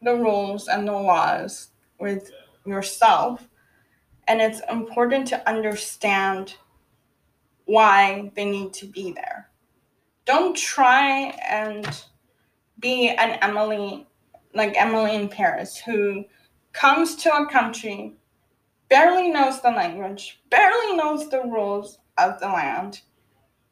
the 0.02 0.14
rules 0.14 0.68
and 0.68 0.87
the 0.87 0.92
laws 0.92 1.68
with 1.99 2.30
yourself. 2.66 3.49
And 4.26 4.40
it's 4.40 4.61
important 4.68 5.28
to 5.28 5.49
understand 5.49 6.56
why 7.64 8.30
they 8.35 8.44
need 8.44 8.73
to 8.75 8.87
be 8.87 9.12
there. 9.12 9.50
Don't 10.25 10.56
try 10.56 11.35
and 11.49 11.87
be 12.78 13.09
an 13.09 13.38
Emily, 13.42 14.06
like 14.54 14.80
Emily 14.80 15.14
in 15.14 15.28
Paris, 15.28 15.76
who 15.76 16.25
comes 16.73 17.16
to 17.16 17.35
a 17.35 17.47
country, 17.47 18.14
barely 18.88 19.30
knows 19.30 19.61
the 19.61 19.71
language, 19.71 20.40
barely 20.50 20.97
knows 20.97 21.28
the 21.28 21.42
rules 21.42 21.99
of 22.18 22.38
the 22.40 22.49
land, 22.49 23.00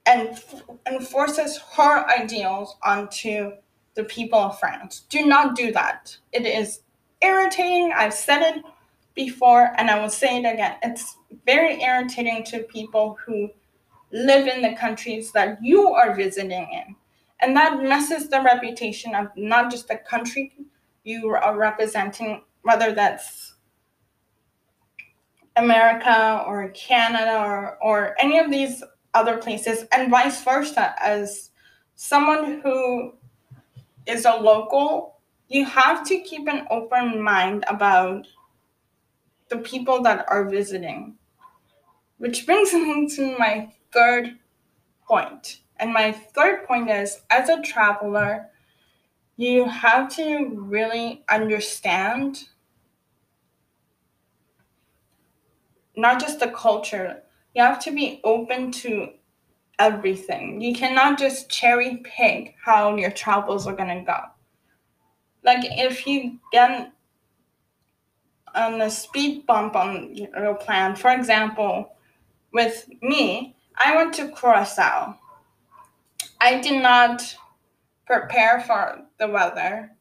and 0.06 0.42
enforces 0.86 1.58
her 1.76 2.08
ideals 2.08 2.76
onto 2.82 3.52
the 3.94 4.04
people 4.04 4.38
of 4.38 4.58
France. 4.58 5.00
Do 5.08 5.26
not 5.26 5.54
do 5.54 5.72
that. 5.72 6.16
It 6.32 6.46
is 6.46 6.80
irritating. 7.20 7.92
I've 7.94 8.14
said 8.14 8.42
it 8.42 8.64
before 9.14 9.72
and 9.76 9.90
I 9.90 10.00
will 10.00 10.10
say 10.10 10.38
it 10.38 10.52
again. 10.52 10.76
It's 10.82 11.16
very 11.46 11.82
irritating 11.82 12.44
to 12.44 12.60
people 12.60 13.18
who 13.24 13.50
live 14.12 14.46
in 14.46 14.62
the 14.62 14.76
countries 14.76 15.32
that 15.32 15.58
you 15.62 15.88
are 15.92 16.14
visiting 16.14 16.68
in. 16.72 16.94
And 17.40 17.56
that 17.56 17.82
messes 17.82 18.28
the 18.28 18.42
reputation 18.42 19.14
of 19.14 19.28
not 19.36 19.70
just 19.70 19.88
the 19.88 19.96
country 19.96 20.52
you 21.02 21.28
are 21.30 21.56
representing, 21.56 22.42
whether 22.62 22.92
that's 22.92 23.54
America 25.56 26.44
or 26.46 26.68
Canada 26.68 27.38
or, 27.40 27.78
or 27.82 28.14
any 28.20 28.38
of 28.38 28.50
these 28.50 28.82
other 29.14 29.38
places, 29.38 29.84
and 29.92 30.10
vice 30.10 30.42
versa. 30.44 30.94
As 31.02 31.50
someone 31.96 32.60
who 32.62 33.14
is 34.06 34.24
a 34.24 34.36
local, 34.36 35.18
you 35.48 35.64
have 35.64 36.06
to 36.06 36.20
keep 36.20 36.48
an 36.48 36.66
open 36.70 37.20
mind 37.20 37.64
about 37.68 38.26
the 39.48 39.58
people 39.58 40.02
that 40.02 40.24
are 40.28 40.48
visiting. 40.48 41.14
Which 42.18 42.46
brings 42.46 42.72
me 42.72 43.08
to 43.16 43.36
my 43.38 43.72
third 43.92 44.38
point. 45.06 45.60
And 45.78 45.92
my 45.92 46.12
third 46.12 46.66
point 46.66 46.90
is 46.90 47.20
as 47.30 47.48
a 47.48 47.62
traveler, 47.62 48.48
you 49.36 49.64
have 49.68 50.14
to 50.16 50.50
really 50.54 51.24
understand 51.28 52.44
not 55.96 56.20
just 56.20 56.40
the 56.40 56.48
culture, 56.48 57.22
you 57.54 57.62
have 57.62 57.78
to 57.80 57.90
be 57.90 58.20
open 58.24 58.70
to 58.72 59.08
everything. 59.78 60.60
You 60.60 60.74
cannot 60.74 61.18
just 61.18 61.50
cherry 61.50 62.02
pick 62.04 62.54
how 62.64 62.96
your 62.96 63.10
travels 63.10 63.66
are 63.66 63.74
going 63.74 63.98
to 63.98 64.04
go. 64.04 64.18
Like 65.44 65.60
if 65.62 66.06
you 66.06 66.38
get 66.52 66.92
on 68.54 68.80
a 68.80 68.90
speed 68.90 69.46
bump 69.46 69.74
on 69.74 70.14
your 70.14 70.54
plan, 70.54 70.94
for 70.94 71.10
example, 71.10 71.96
with 72.52 72.88
me, 73.02 73.56
I 73.76 73.96
went 73.96 74.14
to 74.14 74.28
Curacao. 74.28 75.18
I 76.40 76.60
did 76.60 76.82
not 76.82 77.36
prepare 78.06 78.60
for 78.60 79.02
the 79.18 79.28
weather. 79.28 79.92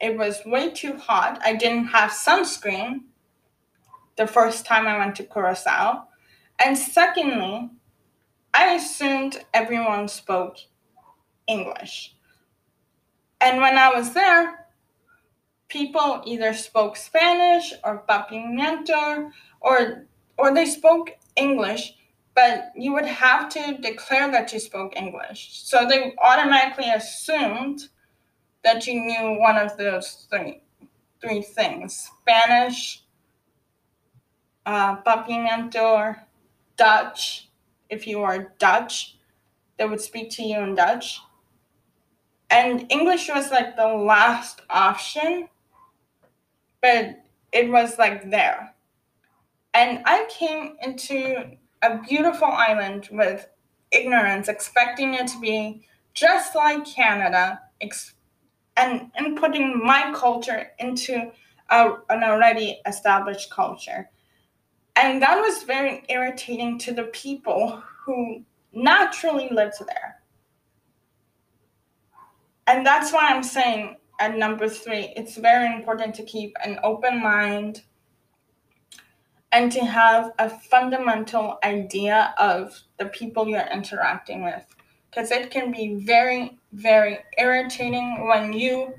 It 0.00 0.18
was 0.18 0.42
way 0.44 0.70
too 0.70 0.96
hot. 0.96 1.40
I 1.44 1.54
didn't 1.54 1.86
have 1.86 2.10
sunscreen 2.10 3.02
the 4.16 4.26
first 4.26 4.66
time 4.66 4.86
I 4.86 4.98
went 4.98 5.16
to 5.16 5.24
Curacao. 5.24 6.08
And 6.64 6.76
secondly, 6.76 7.70
I 8.54 8.74
assumed 8.74 9.44
everyone 9.54 10.08
spoke 10.08 10.56
English. 11.46 12.14
And 13.40 13.60
when 13.60 13.78
I 13.78 13.90
was 13.90 14.12
there, 14.12 14.66
people 15.68 16.22
either 16.26 16.52
spoke 16.52 16.96
Spanish 16.96 17.72
or 17.82 18.04
Papiamento 18.08 19.30
or 19.60 20.06
or 20.36 20.54
they 20.54 20.66
spoke 20.66 21.10
English 21.36 21.94
but 22.34 22.72
you 22.74 22.92
would 22.92 23.06
have 23.06 23.48
to 23.50 23.78
declare 23.78 24.30
that 24.30 24.52
you 24.52 24.58
spoke 24.58 24.96
English. 24.96 25.62
So 25.64 25.86
they 25.86 26.14
automatically 26.18 26.90
assumed 26.90 27.88
that 28.64 28.86
you 28.86 29.00
knew 29.00 29.38
one 29.38 29.56
of 29.56 29.76
those 29.76 30.26
three, 30.30 30.62
three 31.20 31.42
things 31.42 32.10
Spanish, 32.20 33.04
uh, 34.64 34.96
Papiamento, 35.02 36.16
Dutch. 36.76 37.50
If 37.90 38.06
you 38.06 38.22
are 38.22 38.54
Dutch, 38.58 39.18
they 39.76 39.84
would 39.84 40.00
speak 40.00 40.30
to 40.30 40.42
you 40.42 40.60
in 40.60 40.74
Dutch. 40.74 41.20
And 42.48 42.86
English 42.90 43.28
was 43.28 43.50
like 43.50 43.76
the 43.76 43.86
last 43.86 44.60
option, 44.70 45.48
but 46.80 47.24
it 47.52 47.70
was 47.70 47.98
like 47.98 48.30
there. 48.30 48.74
And 49.74 50.02
I 50.04 50.26
came 50.30 50.76
into 50.82 51.56
a 51.82 51.98
beautiful 51.98 52.48
island 52.48 53.08
with 53.10 53.48
ignorance, 53.90 54.48
expecting 54.48 55.14
it 55.14 55.26
to 55.28 55.40
be 55.40 55.86
just 56.14 56.54
like 56.54 56.84
Canada, 56.84 57.60
ex- 57.80 58.14
and, 58.76 59.10
putting 59.36 59.84
my 59.84 60.12
culture 60.14 60.68
into 60.78 61.30
a, 61.70 61.94
an 62.10 62.22
already 62.22 62.80
established 62.86 63.50
culture. 63.50 64.08
And 64.96 65.22
that 65.22 65.40
was 65.40 65.62
very 65.62 66.04
irritating 66.08 66.78
to 66.80 66.92
the 66.92 67.04
people 67.04 67.82
who 68.04 68.44
naturally 68.72 69.48
lived 69.50 69.78
there. 69.86 70.22
And 72.66 72.86
that's 72.86 73.12
why 73.12 73.28
I'm 73.28 73.42
saying 73.42 73.96
at 74.20 74.36
number 74.36 74.68
three, 74.68 75.12
it's 75.16 75.36
very 75.36 75.74
important 75.74 76.14
to 76.14 76.22
keep 76.22 76.56
an 76.64 76.78
open 76.84 77.20
mind 77.20 77.82
and 79.52 79.70
to 79.70 79.84
have 79.84 80.32
a 80.38 80.48
fundamental 80.48 81.58
idea 81.62 82.34
of 82.38 82.80
the 82.98 83.04
people 83.04 83.46
you're 83.46 83.68
interacting 83.72 84.42
with. 84.42 84.64
Because 85.10 85.30
it 85.30 85.50
can 85.50 85.70
be 85.70 85.96
very, 86.06 86.58
very 86.72 87.18
irritating 87.36 88.26
when 88.26 88.54
you 88.54 88.94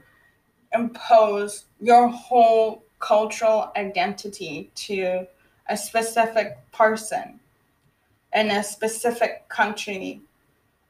impose 0.72 1.66
your 1.82 2.08
whole 2.08 2.84
cultural 3.00 3.72
identity 3.76 4.72
to 4.76 5.28
a 5.68 5.76
specific 5.76 6.58
person 6.72 7.40
in 8.34 8.52
a 8.52 8.64
specific 8.64 9.50
country 9.50 10.22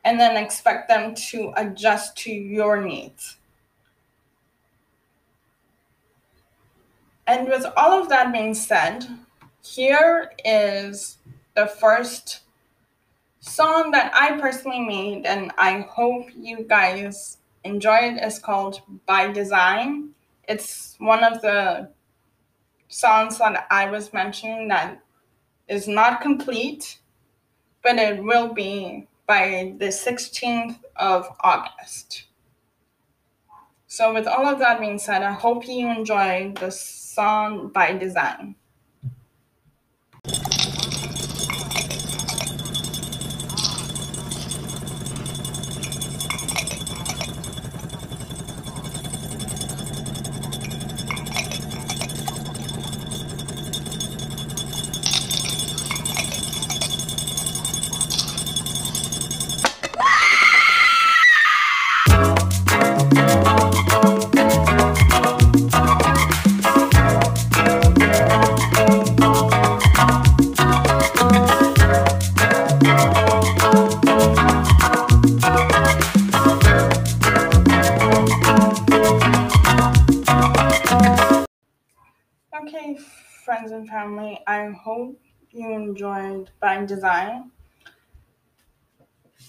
and 0.04 0.19
then 0.19 0.36
expect 0.36 0.89
them 0.89 1.15
to 1.15 1.54
adjust 1.56 2.17
to 2.17 2.32
your 2.32 2.82
needs. 2.82 3.38
And 7.26 7.47
with 7.47 7.65
all 7.78 7.91
of 7.93 8.10
that 8.10 8.34
being 8.34 8.54
said, 8.54 9.08
here 9.63 10.32
is 10.43 11.17
the 11.56 11.67
first 11.67 12.41
song 13.39 13.91
that 13.91 14.12
I 14.13 14.39
personally 14.39 14.82
made, 14.82 15.26
and 15.26 15.52
I 15.58 15.88
hope 15.89 16.28
you 16.36 16.65
guys 16.67 17.38
enjoy 17.63 17.97
it. 17.97 18.17
It's 18.21 18.39
called 18.39 18.82
By 19.06 19.32
Design. 19.32 20.10
It's 20.47 20.95
one 20.99 21.23
of 21.23 21.41
the 21.41 21.89
songs 22.89 23.38
that 23.39 23.65
I 23.71 23.89
was 23.89 24.13
mentioning 24.13 24.67
that 24.67 25.02
is 25.67 25.88
not 25.88 26.21
complete, 26.21 26.99
but 27.82 27.95
it 27.97 28.21
will 28.21 28.54
be 28.54 29.08
by 29.26 29.73
the 29.78 29.88
16th 29.88 30.80
of 30.97 31.28
August. 31.39 32.26
So, 33.88 34.13
with 34.13 34.28
all 34.28 34.47
of 34.47 34.60
that 34.60 34.80
being 34.80 34.99
said, 34.99 35.23
I 35.23 35.32
hope 35.32 35.67
you 35.67 35.88
enjoy 35.89 36.54
the 36.60 36.71
song 36.71 37.69
by 37.69 37.93
design. 37.93 38.56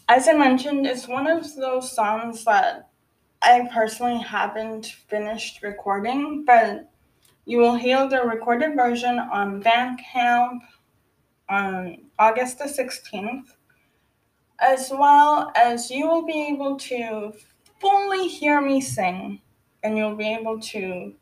As 0.06 0.28
I 0.28 0.34
mentioned, 0.34 0.86
it's 0.86 1.08
one 1.08 1.26
of 1.26 1.54
those 1.56 1.90
songs 1.90 2.44
that 2.44 2.90
I 3.40 3.66
personally 3.72 4.18
haven't 4.18 4.86
finished 5.08 5.62
recording, 5.62 6.44
but 6.44 6.90
you 7.46 7.58
will 7.58 7.76
hear 7.76 8.06
the 8.06 8.20
recorded 8.20 8.76
version 8.76 9.18
on 9.18 9.62
Bandcamp 9.62 10.60
on 11.48 11.98
August 12.18 12.58
the 12.58 12.64
16th, 12.64 13.56
as 14.58 14.90
well 14.90 15.50
as 15.56 15.90
you 15.90 16.06
will 16.06 16.26
be 16.26 16.48
able 16.48 16.76
to 16.76 17.32
fully 17.80 18.28
hear 18.28 18.60
me 18.60 18.82
sing 18.82 19.40
and 19.82 19.96
you'll 19.96 20.16
be 20.16 20.34
able 20.34 20.60
to 20.60 21.14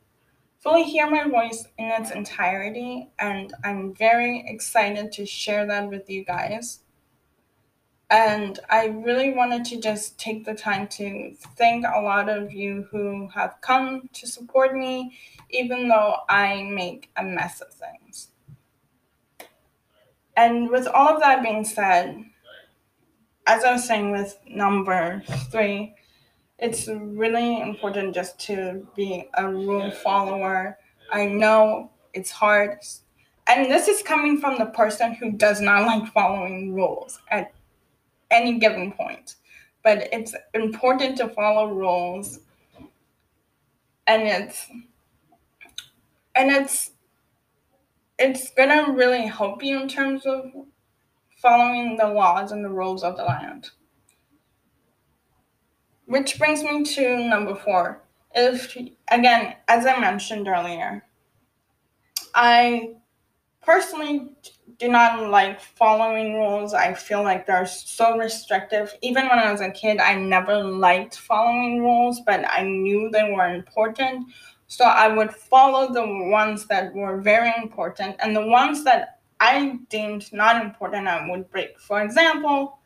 fully 0.59 0.83
hear 0.83 1.09
my 1.09 1.29
voice 1.29 1.67
in 1.79 1.87
its 1.87 2.11
entirety. 2.11 3.11
And 3.21 3.53
I'm 3.63 3.95
very 3.95 4.45
excited 4.47 5.13
to 5.13 5.27
share 5.27 5.67
that 5.67 5.89
with 5.89 6.11
you 6.11 6.25
guys. 6.25 6.81
And 8.13 8.61
I 8.69 8.89
really 8.89 9.33
wanted 9.33 9.65
to 9.65 9.81
just 9.81 10.19
take 10.19 10.45
the 10.45 10.53
time 10.53 10.87
to 10.89 11.35
thank 11.57 11.87
a 11.87 12.03
lot 12.03 12.29
of 12.29 12.53
you 12.53 12.87
who 12.91 13.27
have 13.29 13.55
come 13.63 14.11
to 14.13 14.27
support 14.27 14.77
me, 14.77 15.17
even 15.49 15.89
though 15.89 16.17
I 16.29 16.63
make 16.65 17.09
a 17.17 17.25
mess 17.25 17.63
of 17.63 17.73
things. 17.73 18.29
And 20.37 20.69
with 20.69 20.87
all 20.89 21.09
of 21.09 21.21
that 21.21 21.43
being 21.43 21.65
said, 21.65 22.23
as 23.47 23.65
I 23.65 23.73
was 23.73 23.87
saying 23.87 24.11
with 24.11 24.39
number 24.47 25.23
three, 25.51 25.95
it's 26.59 26.89
really 26.89 27.63
important 27.63 28.15
just 28.15 28.39
to 28.41 28.87
be 28.95 29.31
a 29.39 29.49
rule 29.49 29.91
follower. 29.91 30.77
I 31.11 31.25
know 31.25 31.91
it's 32.13 32.31
hard. 32.31 32.79
And 33.47 33.73
this 33.73 33.89
is 33.89 34.03
coming 34.03 34.39
from 34.39 34.59
the 34.59 34.67
person 34.67 35.15
who 35.15 35.33
does 35.33 35.63
not 35.63 35.87
like 35.87 36.13
following 36.13 36.75
rules 36.75 37.19
at 37.31 37.55
any 38.33 38.59
given 38.59 38.93
point. 38.93 39.37
But 39.85 40.09
it's 40.13 40.35
important 40.55 41.17
to 41.19 41.29
follow 41.29 41.73
rules 41.73 42.41
and 44.07 44.23
it's 44.23 44.67
and 46.35 46.51
it's 46.51 46.93
it's 48.19 48.51
gonna 48.51 48.93
really 48.93 49.27
help 49.27 49.63
you 49.63 49.81
in 49.81 49.89
terms 49.89 50.27
of 50.27 50.53
following 51.41 51.97
the 51.97 52.07
laws 52.07 52.53
and 52.53 52.65
the 52.65 52.69
rules 52.69 53.03
of 53.03 53.17
the 53.17 53.25
land. 53.25 53.71
Which 56.07 56.39
brings 56.39 56.63
me 56.63 56.85
to 56.85 57.29
number 57.29 57.55
four. 57.55 58.03
If 58.35 58.77
again, 59.11 59.57
as 59.69 59.87
I 59.87 59.99
mentioned 59.99 60.49
earlier, 60.49 61.05
I 62.35 62.95
personally 63.63 64.31
do 64.83 64.89
not 64.89 65.31
like 65.31 65.61
following 65.61 66.35
rules. 66.35 66.75
I 66.75 66.93
feel 66.93 67.23
like 67.23 67.47
they're 67.47 67.67
so 67.67 68.19
restrictive. 68.19 68.93
Even 69.01 69.29
when 69.29 69.39
I 69.39 69.53
was 69.53 69.61
a 69.61 69.71
kid, 69.71 70.01
I 70.01 70.17
never 70.17 70.65
liked 70.65 71.17
following 71.19 71.79
rules, 71.81 72.21
but 72.27 72.45
I 72.51 72.65
knew 72.65 73.09
they 73.09 73.33
were 73.33 73.47
important. 73.47 74.27
So 74.67 74.85
I 74.85 75.07
would 75.07 75.33
follow 75.33 75.93
the 75.93 76.05
ones 76.31 76.67
that 76.67 76.93
were 76.95 77.21
very 77.21 77.53
important, 77.63 78.17
and 78.19 78.35
the 78.35 78.45
ones 78.45 78.83
that 78.85 79.21
I 79.39 79.79
deemed 79.89 80.33
not 80.33 80.65
important, 80.65 81.07
I 81.07 81.29
would 81.31 81.49
break. 81.51 81.79
For 81.79 82.03
example, 82.03 82.79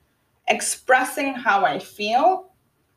expressing 0.49 1.33
how 1.33 1.65
I 1.65 1.79
feel 1.79 2.51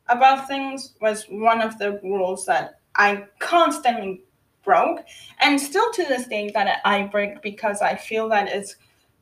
about 0.08 0.46
things 0.46 0.94
was 1.00 1.24
one 1.30 1.62
of 1.62 1.78
the 1.78 2.00
rules 2.02 2.44
that 2.46 2.80
I 2.96 3.24
constantly 3.38 4.24
broke 4.62 5.04
and 5.38 5.58
still 5.58 5.90
to 5.92 6.04
this 6.04 6.26
day 6.26 6.50
that 6.52 6.80
I 6.84 7.04
break 7.04 7.40
because 7.40 7.80
I 7.80 7.96
feel 7.96 8.28
that 8.28 8.48
it's 8.48 8.76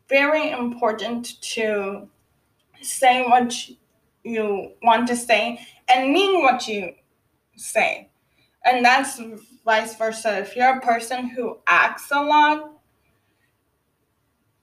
very 0.09 0.51
important 0.51 1.41
to 1.43 2.09
say 2.81 3.25
what 3.25 3.55
you 4.25 4.73
want 4.83 5.09
to 5.09 5.17
say 5.17 5.61
and 5.89 6.13
mean 6.13 6.43
what 6.43 6.67
you 6.67 6.95
say. 7.57 8.09
And 8.65 8.85
that's 8.85 9.21
vice 9.65 9.97
versa. 9.97 10.39
If 10.39 10.57
you're 10.57 10.79
a 10.79 10.81
person 10.81 11.29
who 11.29 11.59
acts 11.67 12.11
a 12.11 12.23
lot, 12.23 12.73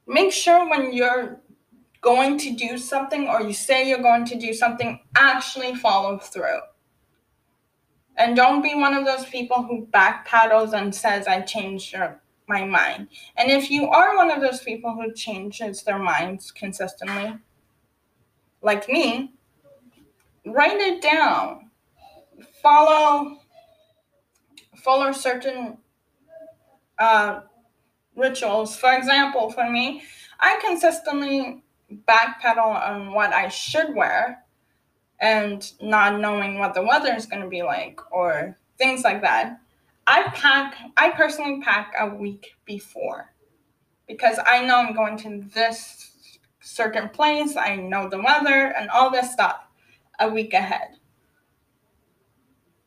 make 0.07 0.31
sure 0.31 0.69
when 0.69 0.93
you're 0.93 1.39
going 2.01 2.37
to 2.37 2.55
do 2.55 2.77
something 2.77 3.27
or 3.27 3.41
you 3.41 3.53
say 3.53 3.87
you're 3.87 4.01
going 4.01 4.25
to 4.25 4.37
do 4.37 4.53
something, 4.53 4.99
actually 5.15 5.75
follow 5.75 6.19
through. 6.19 6.59
And 8.17 8.35
don't 8.35 8.61
be 8.61 8.75
one 8.75 8.93
of 8.93 9.05
those 9.05 9.25
people 9.25 9.63
who 9.63 9.87
backpedals 9.87 10.73
and 10.73 10.93
says, 10.93 11.27
I 11.27 11.41
changed 11.41 11.93
your 11.93 12.21
my 12.47 12.63
mind. 12.65 13.07
And 13.37 13.51
if 13.51 13.69
you 13.71 13.87
are 13.89 14.15
one 14.15 14.31
of 14.31 14.41
those 14.41 14.61
people 14.61 14.93
who 14.93 15.13
changes 15.13 15.83
their 15.83 15.99
minds 15.99 16.51
consistently, 16.51 17.35
like 18.61 18.87
me, 18.89 19.33
write 20.45 20.79
it 20.79 21.01
down. 21.01 21.71
Follow 22.61 23.37
follow 24.75 25.11
certain 25.11 25.77
uh, 26.99 27.41
rituals. 28.15 28.75
For 28.77 28.93
example, 28.95 29.51
for 29.51 29.69
me, 29.69 30.03
I 30.39 30.59
consistently 30.63 31.63
backpedal 32.07 32.89
on 32.89 33.13
what 33.13 33.33
I 33.33 33.47
should 33.47 33.95
wear 33.95 34.43
and 35.19 35.71
not 35.81 36.19
knowing 36.19 36.59
what 36.59 36.73
the 36.73 36.83
weather 36.83 37.13
is 37.13 37.25
going 37.25 37.41
to 37.41 37.47
be 37.47 37.63
like 37.63 37.99
or 38.11 38.57
things 38.77 39.03
like 39.03 39.21
that. 39.21 39.59
I 40.07 40.23
pack, 40.33 40.75
I 40.97 41.11
personally 41.11 41.61
pack 41.61 41.93
a 41.99 42.07
week 42.07 42.53
before 42.65 43.33
because 44.07 44.39
I 44.45 44.63
know 44.63 44.77
I'm 44.77 44.93
going 44.93 45.17
to 45.17 45.43
this 45.53 46.37
certain 46.61 47.09
place, 47.09 47.55
I 47.55 47.75
know 47.75 48.09
the 48.09 48.21
weather 48.21 48.73
and 48.77 48.89
all 48.89 49.09
this 49.09 49.31
stuff 49.31 49.61
a 50.19 50.29
week 50.29 50.53
ahead. 50.53 50.97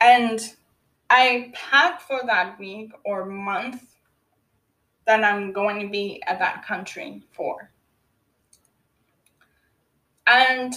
And 0.00 0.40
I 1.11 1.52
pack 1.54 2.00
for 2.00 2.20
that 2.26 2.59
week 2.59 2.92
or 3.04 3.24
month 3.24 3.83
that 5.07 5.24
I'm 5.24 5.52
going 5.52 5.81
to 5.81 5.88
be 5.88 6.22
at 6.26 6.38
that 6.38 6.64
country 6.66 7.22
for. 7.33 7.72
And 10.26 10.74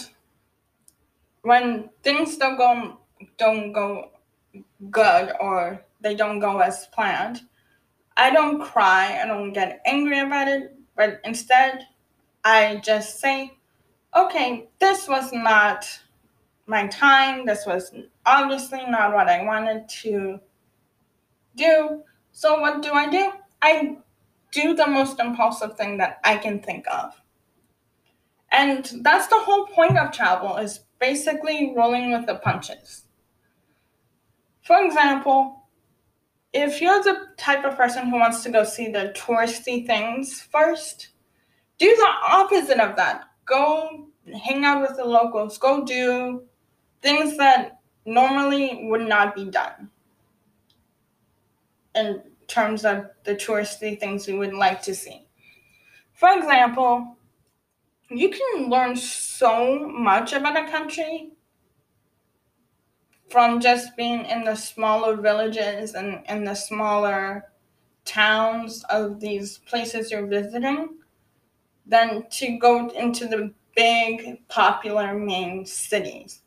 when 1.42 1.90
things 2.02 2.38
don't 2.38 2.56
go 2.56 2.98
don't 3.36 3.72
go 3.72 4.10
good 4.90 5.32
or 5.38 5.84
they 6.02 6.14
don't 6.14 6.40
go 6.40 6.58
as 6.58 6.86
planned, 6.88 7.42
I 8.16 8.30
don't 8.30 8.60
cry, 8.60 9.20
I 9.22 9.26
don't 9.26 9.52
get 9.52 9.80
angry 9.86 10.20
about 10.20 10.48
it, 10.48 10.74
but 10.96 11.20
instead 11.24 11.86
I 12.44 12.80
just 12.84 13.20
say, 13.20 13.52
okay, 14.14 14.68
this 14.78 15.08
was 15.08 15.32
not 15.32 15.86
my 16.66 16.86
time, 16.88 17.46
this 17.46 17.64
was 17.66 17.92
obviously 18.26 18.84
not 18.86 19.14
what 19.14 19.28
I 19.28 19.44
wanted 19.44 19.88
to 20.02 20.40
do. 21.56 22.02
So 22.32 22.60
what 22.60 22.82
do 22.82 22.92
I 22.92 23.08
do? 23.08 23.32
I 23.60 23.96
do 24.52 24.74
the 24.74 24.86
most 24.86 25.18
impulsive 25.18 25.76
thing 25.76 25.98
that 25.98 26.20
I 26.24 26.36
can 26.36 26.60
think 26.60 26.86
of. 26.92 27.14
And 28.50 28.90
that's 29.00 29.28
the 29.28 29.38
whole 29.38 29.66
point 29.66 29.98
of 29.98 30.12
travel 30.12 30.58
is 30.58 30.80
basically 31.00 31.72
rolling 31.74 32.12
with 32.12 32.26
the 32.26 32.34
punches. 32.34 33.04
For 34.62 34.84
example, 34.84 35.61
if 36.52 36.80
you're 36.80 37.02
the 37.02 37.28
type 37.36 37.64
of 37.64 37.76
person 37.76 38.08
who 38.08 38.18
wants 38.18 38.42
to 38.42 38.50
go 38.50 38.64
see 38.64 38.88
the 38.88 39.14
touristy 39.16 39.86
things 39.86 40.40
first, 40.40 41.08
do 41.78 41.86
the 41.86 42.12
opposite 42.28 42.80
of 42.80 42.96
that. 42.96 43.24
Go 43.46 44.08
hang 44.44 44.64
out 44.64 44.82
with 44.82 44.96
the 44.96 45.04
locals. 45.04 45.58
Go 45.58 45.84
do 45.84 46.44
things 47.00 47.36
that 47.38 47.80
normally 48.04 48.86
would 48.88 49.08
not 49.08 49.34
be 49.34 49.46
done 49.46 49.90
in 51.94 52.22
terms 52.46 52.84
of 52.84 53.06
the 53.24 53.34
touristy 53.34 53.98
things 53.98 54.26
we 54.26 54.34
would 54.34 54.54
like 54.54 54.82
to 54.82 54.94
see. 54.94 55.26
For 56.14 56.36
example, 56.36 57.16
you 58.10 58.28
can 58.28 58.68
learn 58.68 58.94
so 58.96 59.88
much 59.88 60.32
about 60.32 60.56
a 60.56 60.70
country 60.70 61.32
from 63.32 63.60
just 63.60 63.96
being 63.96 64.26
in 64.26 64.44
the 64.44 64.54
smaller 64.54 65.16
villages 65.16 65.94
and 65.94 66.22
in 66.28 66.44
the 66.44 66.54
smaller 66.54 67.50
towns 68.04 68.84
of 68.90 69.20
these 69.20 69.58
places 69.58 70.10
you're 70.10 70.26
visiting 70.26 70.90
than 71.86 72.28
to 72.30 72.58
go 72.58 72.88
into 72.90 73.26
the 73.26 73.52
big 73.74 74.46
popular 74.48 75.14
main 75.14 75.64
cities. 75.66 76.42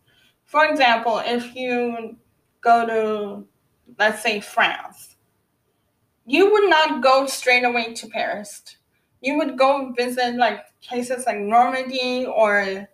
For 0.45 0.65
example, 0.65 1.21
if 1.25 1.55
you 1.55 2.17
go 2.61 2.85
to, 2.85 3.47
let's 3.97 4.21
say, 4.23 4.39
France, 4.39 5.15
you 6.25 6.51
would 6.51 6.69
not 6.69 7.01
go 7.01 7.25
straight 7.25 7.63
away 7.63 7.93
to 7.93 8.07
Paris. 8.07 8.77
You 9.21 9.37
would 9.37 9.57
go 9.57 9.91
visit 9.97 10.35
like 10.35 10.65
places 10.81 11.25
like 11.25 11.37
Normandy 11.39 12.25
or 12.25 12.87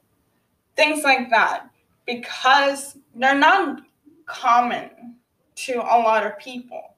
things 0.77 1.04
like 1.04 1.32
that 1.32 1.70
because 2.12 2.97
they're 3.15 3.34
not 3.34 3.82
common 4.26 5.15
to 5.56 5.76
a 5.80 5.97
lot 5.97 6.26
of 6.26 6.38
people. 6.38 6.95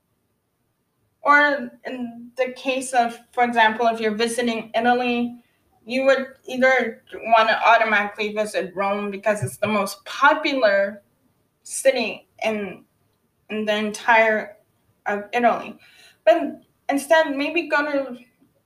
Or 1.22 1.72
in 1.86 2.32
the 2.36 2.52
case 2.56 2.94
of, 2.94 3.20
for 3.32 3.44
example, 3.44 3.86
if 3.88 4.00
you're 4.00 4.16
visiting 4.16 4.72
Italy, 4.76 5.38
you 5.86 6.04
would 6.06 6.26
either 6.46 7.04
want 7.14 7.50
to 7.50 7.68
automatically 7.68 8.34
visit 8.34 8.74
Rome 8.76 9.12
because 9.12 9.44
it's 9.44 9.58
the 9.58 9.68
most 9.68 10.04
popular 10.06 11.04
city 11.62 12.28
in 12.44 12.84
in 13.50 13.66
the 13.66 13.76
entire 13.76 14.58
of 15.06 15.26
Italy. 15.32 15.78
But 16.26 16.62
instead, 16.90 17.36
maybe 17.36 17.68
go 17.68 17.84
to 17.84 18.18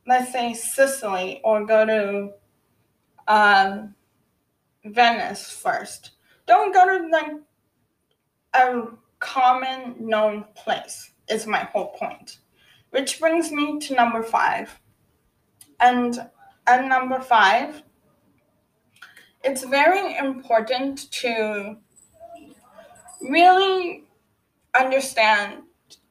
let's 0.08 0.32
say 0.32 0.54
Sicily 0.54 1.42
or 1.44 1.66
go 1.66 1.86
to 1.86 2.32
um, 3.28 3.94
Venice 4.86 5.52
first. 5.52 6.12
Don't 6.48 6.74
go 6.74 6.98
to 6.98 7.08
like 7.10 7.32
a 8.54 8.84
common 9.20 9.96
known 10.00 10.46
place. 10.56 11.12
Is 11.30 11.46
my 11.46 11.60
whole 11.60 11.90
point. 11.90 12.40
Which 12.92 13.20
brings 13.20 13.52
me 13.52 13.80
to 13.80 13.94
number 13.94 14.24
five. 14.24 14.80
And 15.80 16.30
at 16.66 16.86
number 16.86 17.20
five, 17.20 17.84
it's 19.44 19.64
very 19.64 20.18
important 20.18 21.12
to 21.12 21.78
really 23.22 24.06
understand 24.74 25.64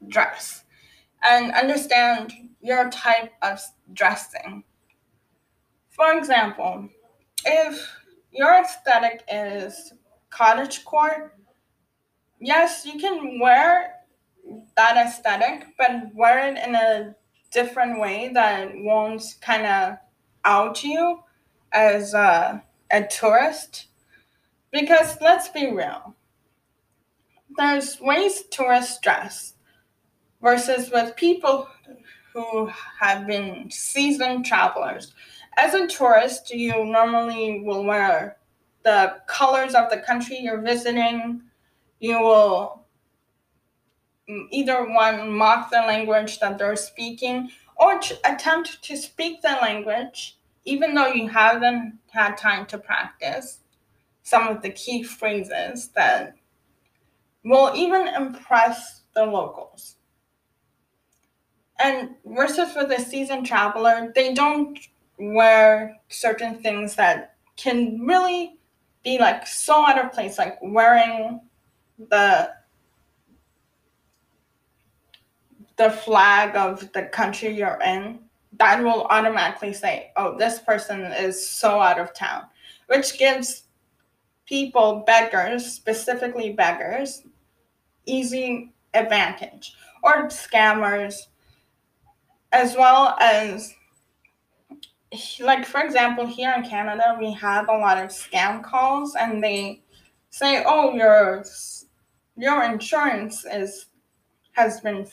dress 0.09 0.64
and 1.22 1.53
understand 1.53 2.33
your 2.61 2.90
type 2.90 3.33
of 3.42 3.61
dressing. 3.92 4.64
For 5.90 6.16
example, 6.16 6.88
if 7.44 7.88
your 8.31 8.55
aesthetic 8.61 9.22
is 9.33 9.94
cottage 10.37 10.85
core, 10.85 11.33
yes, 12.40 12.85
you 12.85 12.99
can 13.01 13.40
wear 13.40 13.94
that 14.77 14.96
aesthetic, 14.96 15.66
but 15.79 16.14
wear 16.14 16.46
it 16.46 16.59
in 16.59 16.75
a 16.75 17.14
different 17.51 17.99
way 17.99 18.31
that 18.35 18.70
won't 18.75 19.22
kind 19.40 19.66
of 19.66 19.96
out 20.44 20.85
you 20.85 21.22
as 21.72 22.12
a, 22.12 22.62
a 22.90 23.03
tourist. 23.05 23.87
Because 24.72 25.16
let's 25.22 25.49
be 25.49 25.72
real, 25.72 26.14
there's 27.57 27.99
ways 28.01 28.44
tourists 28.51 28.99
dress 29.01 29.55
versus 30.42 30.90
with 30.90 31.16
people 31.16 31.66
who 32.35 32.70
have 33.01 33.27
been 33.27 33.70
seasoned 33.70 34.44
travelers. 34.44 35.14
As 35.57 35.72
a 35.72 35.87
tourist, 35.87 36.51
you 36.51 36.85
normally 36.85 37.62
will 37.64 37.85
wear 37.85 38.36
the 38.87 39.16
colors 39.27 39.75
of 39.75 39.90
the 39.90 39.99
country 39.99 40.38
you're 40.38 40.62
visiting. 40.62 41.42
You 41.99 42.20
will 42.20 42.85
either 44.51 44.88
one 44.88 45.33
mock 45.33 45.70
the 45.70 45.79
language 45.79 46.38
that 46.38 46.57
they're 46.57 46.77
speaking 46.77 47.51
or 47.77 48.01
attempt 48.25 48.83
to 48.85 48.96
speak 48.96 49.42
the 49.42 49.59
language 49.61 50.38
even 50.64 50.94
though 50.94 51.07
you 51.07 51.29
haven't 51.29 51.99
had 52.11 52.37
time 52.37 52.66
to 52.66 52.79
practice 52.79 53.61
some 54.22 54.49
of 54.49 54.62
the 54.62 54.70
key 54.70 55.03
phrases 55.03 55.88
that 55.94 56.35
will 57.44 57.72
even 57.75 58.09
impress 58.09 59.03
the 59.14 59.25
locals. 59.25 59.96
And 61.79 62.16
versus 62.25 62.75
with 62.75 62.90
a 62.90 63.01
seasoned 63.01 63.46
traveler, 63.46 64.11
they 64.14 64.35
don't 64.35 64.79
wear 65.18 65.96
certain 66.09 66.57
things 66.57 66.96
that 66.96 67.37
can 67.57 68.01
really 68.05 68.59
be 69.06 69.18
like 69.20 69.46
so 69.46 69.86
out 69.86 70.04
of 70.04 70.12
place, 70.12 70.36
like 70.36 70.58
wearing 70.60 71.40
the 72.10 72.50
the 75.76 75.90
flag 75.90 76.56
of 76.56 76.92
the 76.92 77.04
country 77.04 77.56
you're 77.56 77.78
in 77.84 78.18
that 78.58 78.82
will 78.82 79.04
automatically 79.04 79.72
say, 79.72 80.10
oh, 80.16 80.36
this 80.36 80.58
person 80.58 81.02
is 81.12 81.46
so 81.48 81.78
out 81.78 82.00
of 82.00 82.12
town, 82.14 82.42
which 82.88 83.16
gives 83.16 83.64
people, 84.44 85.04
beggars, 85.06 85.66
specifically 85.66 86.52
beggars, 86.52 87.22
easy 88.06 88.72
advantage, 88.94 89.74
or 90.02 90.28
scammers, 90.28 91.14
as 92.52 92.74
well 92.74 93.16
as, 93.20 93.72
like, 95.40 95.64
for 95.64 95.81
example, 95.81 96.26
here 96.26 96.52
in 96.57 96.62
Canada, 96.68 97.16
we 97.18 97.33
have 97.35 97.68
a 97.68 97.76
lot 97.76 97.98
of 97.98 98.11
scam 98.11 98.62
calls, 98.62 99.14
and 99.14 99.42
they 99.42 99.83
say, 100.31 100.64
oh, 100.66 100.94
your 100.94 101.44
your 102.37 102.62
insurance 102.64 103.44
is 103.46 103.87
has 104.52 104.81
been 104.81 105.07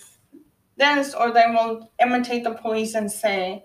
this 0.77 1.13
or 1.13 1.31
they 1.31 1.45
will 1.47 1.91
imitate 2.01 2.43
the 2.43 2.51
police 2.51 2.95
and 2.95 3.11
say 3.11 3.63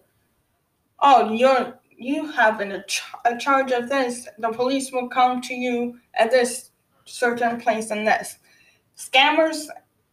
oh 1.01 1.33
you're 1.33 1.79
you 1.99 2.31
have 2.31 2.59
been 2.59 2.71
a, 2.71 2.85
a 3.25 3.37
charge 3.39 3.73
of 3.73 3.89
this. 3.89 4.29
The 4.39 4.51
police 4.51 4.93
will 4.93 5.09
come 5.09 5.41
to 5.43 5.55
you 5.55 5.99
at 6.15 6.31
this 6.31 6.71
certain 7.07 7.61
place 7.61 7.91
and 7.91 8.07
this. 8.07 8.39
Scammers 8.97 9.67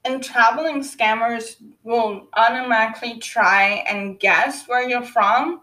and 0.04 0.24
traveling 0.24 0.82
scammers 0.82 1.58
will 1.84 2.28
automatically 2.34 3.20
try 3.20 3.84
and 3.88 4.20
guess 4.20 4.68
where 4.68 4.90
you're 4.90 5.04
from 5.04 5.62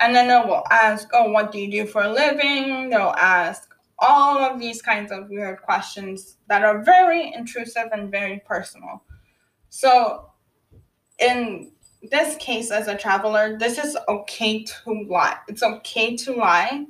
and 0.00 0.14
then 0.14 0.28
they 0.28 0.48
will 0.48 0.64
ask 0.70 1.08
oh 1.12 1.30
what 1.30 1.52
do 1.52 1.58
you 1.58 1.70
do 1.70 1.86
for 1.86 2.02
a 2.02 2.12
living 2.12 2.90
they'll 2.90 3.14
ask 3.16 3.74
all 4.00 4.38
of 4.38 4.58
these 4.58 4.82
kinds 4.82 5.12
of 5.12 5.30
weird 5.30 5.62
questions 5.62 6.36
that 6.48 6.64
are 6.64 6.82
very 6.82 7.32
intrusive 7.32 7.88
and 7.92 8.10
very 8.10 8.42
personal 8.46 9.02
so, 9.74 10.30
in 11.18 11.72
this 12.00 12.36
case, 12.36 12.70
as 12.70 12.86
a 12.86 12.96
traveler, 12.96 13.58
this 13.58 13.76
is 13.76 13.96
okay 14.06 14.62
to 14.62 14.92
lie. 15.08 15.38
It's 15.48 15.64
okay 15.64 16.16
to 16.18 16.32
lie, 16.32 16.86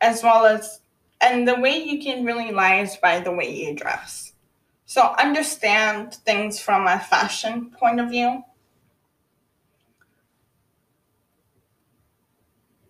as 0.00 0.22
well 0.22 0.46
as, 0.46 0.78
and 1.20 1.48
the 1.48 1.58
way 1.58 1.82
you 1.82 2.00
can 2.00 2.24
really 2.24 2.52
lie 2.52 2.82
is 2.82 2.96
by 2.98 3.18
the 3.18 3.32
way 3.32 3.52
you 3.52 3.74
dress. 3.74 4.32
So, 4.84 5.12
understand 5.18 6.14
things 6.14 6.60
from 6.60 6.86
a 6.86 7.00
fashion 7.00 7.72
point 7.72 7.98
of 7.98 8.10
view. 8.10 8.44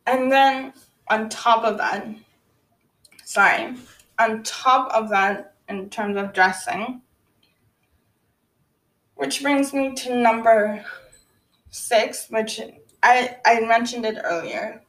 And 0.07 0.31
then, 0.31 0.73
on 1.09 1.29
top 1.29 1.65
of 1.65 1.79
that, 1.79 2.07
sorry, 3.25 3.75
on 4.19 4.43
top 4.43 4.91
of 4.93 5.11
that, 5.11 5.55
in 5.69 5.91
terms 5.91 6.17
of 6.17 6.33
dressing, 6.33 7.03
which 9.17 9.43
brings 9.43 9.73
me 9.73 9.95
to 9.95 10.15
number 10.15 10.85
six, 11.71 12.29
which 12.31 12.61
I, 13.03 13.37
I 13.45 13.61
mentioned 13.61 14.05
it 14.07 14.19
earlier, 14.23 14.83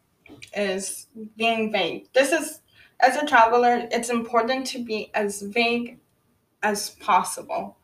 is 0.55 1.07
being 1.35 1.71
vague. 1.71 2.11
This 2.13 2.31
is, 2.31 2.61
as 2.99 3.15
a 3.15 3.25
traveler, 3.25 3.87
it's 3.91 4.09
important 4.09 4.67
to 4.67 4.83
be 4.83 5.09
as 5.13 5.41
vague 5.41 5.99
as 6.61 6.91
possible. 6.91 7.77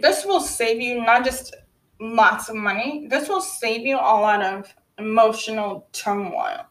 This 0.00 0.24
will 0.24 0.40
save 0.40 0.80
you 0.80 1.04
not 1.04 1.24
just 1.24 1.56
lots 2.00 2.48
of 2.48 2.56
money, 2.56 3.06
this 3.08 3.28
will 3.28 3.40
save 3.40 3.86
you 3.86 3.96
a 3.96 3.98
lot 3.98 4.42
of 4.42 4.72
emotional 4.98 5.88
turmoil. 5.92 6.66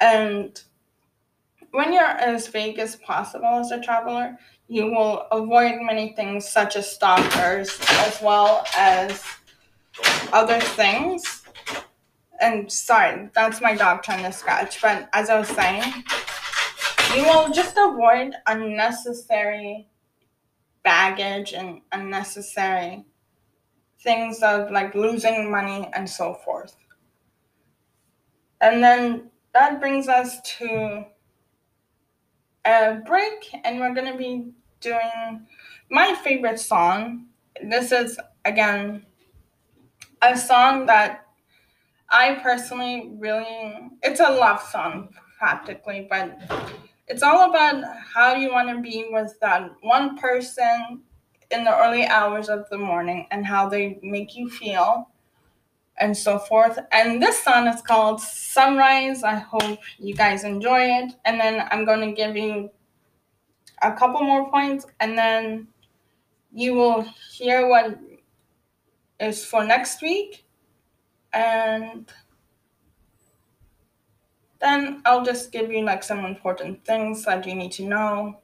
And 0.00 0.60
when 1.70 1.92
you're 1.92 2.04
as 2.04 2.48
vague 2.48 2.78
as 2.78 2.96
possible 2.96 3.46
as 3.46 3.70
a 3.70 3.80
traveler, 3.80 4.38
you 4.68 4.86
will 4.86 5.26
avoid 5.30 5.80
many 5.80 6.14
things 6.14 6.48
such 6.48 6.76
as 6.76 6.90
stalkers 6.90 7.78
as 7.88 8.20
well 8.22 8.64
as 8.76 9.22
other 10.32 10.60
things. 10.60 11.42
And 12.40 12.70
sorry, 12.70 13.30
that's 13.34 13.60
my 13.60 13.74
dog 13.74 14.02
trying 14.02 14.24
to 14.24 14.32
scratch. 14.32 14.80
But 14.80 15.08
as 15.12 15.30
I 15.30 15.38
was 15.38 15.48
saying, 15.48 15.82
you 17.14 17.24
will 17.24 17.50
just 17.50 17.76
avoid 17.76 18.34
unnecessary 18.46 19.88
baggage 20.82 21.52
and 21.52 21.80
unnecessary 21.92 23.04
things 24.04 24.42
of 24.42 24.70
like 24.70 24.94
losing 24.94 25.50
money 25.50 25.88
and 25.94 26.08
so 26.08 26.34
forth. 26.34 26.76
And 28.60 28.84
then 28.84 29.30
that 29.54 29.80
brings 29.80 30.08
us 30.08 30.40
to 30.58 31.04
a 32.64 32.94
break 33.06 33.50
and 33.64 33.80
we're 33.80 33.94
going 33.94 34.12
to 34.12 34.18
be 34.18 34.52
doing 34.80 35.46
my 35.90 36.14
favorite 36.22 36.60
song. 36.60 37.26
This 37.62 37.92
is, 37.92 38.18
again, 38.44 39.04
a 40.22 40.36
song 40.36 40.86
that 40.86 41.26
I 42.10 42.34
personally 42.42 43.12
really, 43.18 43.90
it's 44.02 44.20
a 44.20 44.30
love 44.30 44.62
song 44.62 45.08
practically, 45.38 46.06
but 46.08 46.38
it's 47.06 47.22
all 47.22 47.50
about 47.50 47.82
how 48.14 48.34
you 48.34 48.52
want 48.52 48.68
to 48.68 48.80
be 48.80 49.08
with 49.10 49.38
that 49.40 49.70
one 49.82 50.16
person 50.16 51.02
in 51.54 51.64
the 51.64 51.76
early 51.78 52.06
hours 52.06 52.48
of 52.48 52.68
the 52.68 52.78
morning 52.78 53.26
and 53.30 53.46
how 53.46 53.68
they 53.68 53.98
make 54.02 54.36
you 54.36 54.50
feel 54.50 55.08
and 55.98 56.16
so 56.16 56.38
forth. 56.38 56.78
And 56.90 57.22
this 57.22 57.42
song 57.42 57.68
is 57.68 57.80
called 57.80 58.20
Sunrise. 58.20 59.22
I 59.22 59.36
hope 59.36 59.78
you 59.98 60.14
guys 60.14 60.42
enjoy 60.42 60.80
it. 60.80 61.14
And 61.24 61.40
then 61.40 61.66
I'm 61.70 61.84
going 61.84 62.00
to 62.00 62.12
give 62.12 62.36
you 62.36 62.70
a 63.82 63.92
couple 63.92 64.22
more 64.22 64.50
points 64.50 64.86
and 64.98 65.16
then 65.16 65.68
you 66.52 66.74
will 66.74 67.06
hear 67.30 67.68
what 67.68 67.98
is 69.20 69.44
for 69.44 69.64
next 69.64 70.02
week. 70.02 70.44
And 71.32 72.10
then 74.60 75.02
I'll 75.04 75.24
just 75.24 75.52
give 75.52 75.70
you 75.70 75.84
like 75.84 76.02
some 76.02 76.24
important 76.24 76.84
things 76.84 77.24
that 77.24 77.46
you 77.46 77.54
need 77.54 77.72
to 77.72 77.84
know 77.84 78.40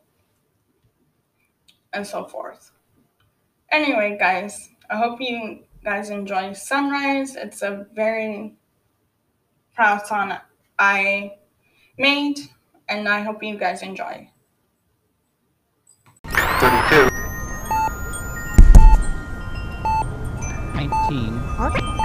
and 1.93 2.07
so 2.07 2.25
forth. 2.25 2.71
Anyway, 3.71 4.17
guys, 4.19 4.71
I 4.91 4.97
hope 4.97 5.21
you 5.21 5.61
guys 5.85 6.11
enjoy 6.11 6.53
Sunrise. 6.55 7.37
It's 7.37 7.63
a 7.63 7.87
very 7.95 8.57
proud 9.77 10.05
song 10.05 10.37
I 10.77 11.37
made, 11.97 12.41
and 12.89 13.09
I 13.09 13.21
hope 13.21 13.45
you 13.45 13.57
guys 13.57 13.83
enjoy. 13.83 14.29
32. 16.25 17.11
19. 20.75 21.33
Huh? 21.55 22.00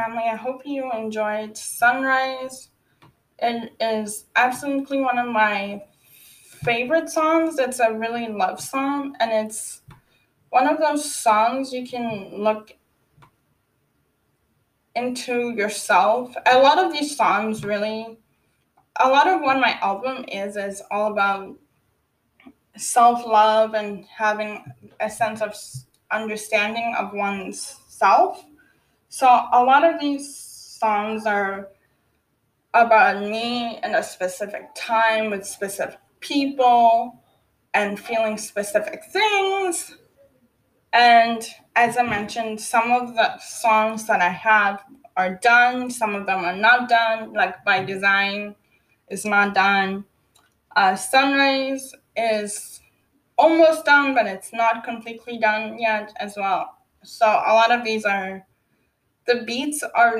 Family. 0.00 0.24
I 0.30 0.36
hope 0.36 0.62
you 0.64 0.90
enjoyed 0.92 1.56
Sunrise. 1.56 2.70
It 3.38 3.72
is 3.80 4.26
absolutely 4.34 5.00
one 5.00 5.18
of 5.18 5.26
my 5.26 5.82
favorite 6.64 7.10
songs. 7.10 7.58
It's 7.58 7.80
a 7.80 7.92
really 7.92 8.28
love 8.28 8.60
song, 8.60 9.14
and 9.20 9.30
it's 9.30 9.82
one 10.50 10.66
of 10.66 10.78
those 10.78 11.04
songs 11.14 11.72
you 11.72 11.86
can 11.86 12.30
look 12.32 12.72
into 14.94 15.50
yourself. 15.50 16.34
A 16.46 16.58
lot 16.58 16.78
of 16.78 16.92
these 16.92 17.16
songs 17.16 17.64
really, 17.64 18.18
a 18.98 19.08
lot 19.08 19.28
of 19.28 19.42
what 19.42 19.60
my 19.60 19.78
album 19.82 20.24
is, 20.28 20.56
is 20.56 20.82
all 20.90 21.12
about 21.12 21.56
self 22.76 23.26
love 23.26 23.74
and 23.74 24.06
having 24.06 24.64
a 25.00 25.10
sense 25.10 25.42
of 25.42 25.54
understanding 26.10 26.94
of 26.98 27.12
one's 27.12 27.76
self. 27.88 28.44
So 29.10 29.26
a 29.26 29.64
lot 29.64 29.82
of 29.82 30.00
these 30.00 30.34
songs 30.36 31.26
are 31.26 31.68
about 32.72 33.22
me 33.22 33.80
in 33.82 33.94
a 33.96 34.04
specific 34.04 34.68
time 34.76 35.30
with 35.30 35.44
specific 35.44 35.98
people 36.20 37.20
and 37.74 37.98
feeling 37.98 38.38
specific 38.38 39.02
things. 39.12 39.96
And 40.92 41.44
as 41.74 41.98
I 41.98 42.02
mentioned, 42.02 42.60
some 42.60 42.92
of 42.92 43.16
the 43.16 43.36
songs 43.38 44.06
that 44.06 44.20
I 44.20 44.28
have 44.28 44.84
are 45.16 45.34
done, 45.42 45.90
some 45.90 46.14
of 46.14 46.26
them 46.26 46.44
are 46.44 46.56
not 46.56 46.88
done, 46.88 47.32
like 47.32 47.64
by 47.64 47.84
design 47.84 48.54
is 49.08 49.24
not 49.24 49.54
done. 49.54 50.04
Uh, 50.76 50.94
Sunrise 50.94 51.94
is 52.16 52.80
almost 53.36 53.84
done, 53.84 54.14
but 54.14 54.26
it's 54.26 54.52
not 54.52 54.84
completely 54.84 55.38
done 55.38 55.78
yet 55.80 56.12
as 56.20 56.36
well. 56.36 56.76
So 57.02 57.26
a 57.26 57.54
lot 57.54 57.72
of 57.72 57.84
these 57.84 58.04
are 58.04 58.46
the 59.30 59.44
beats 59.44 59.82
are 59.94 60.18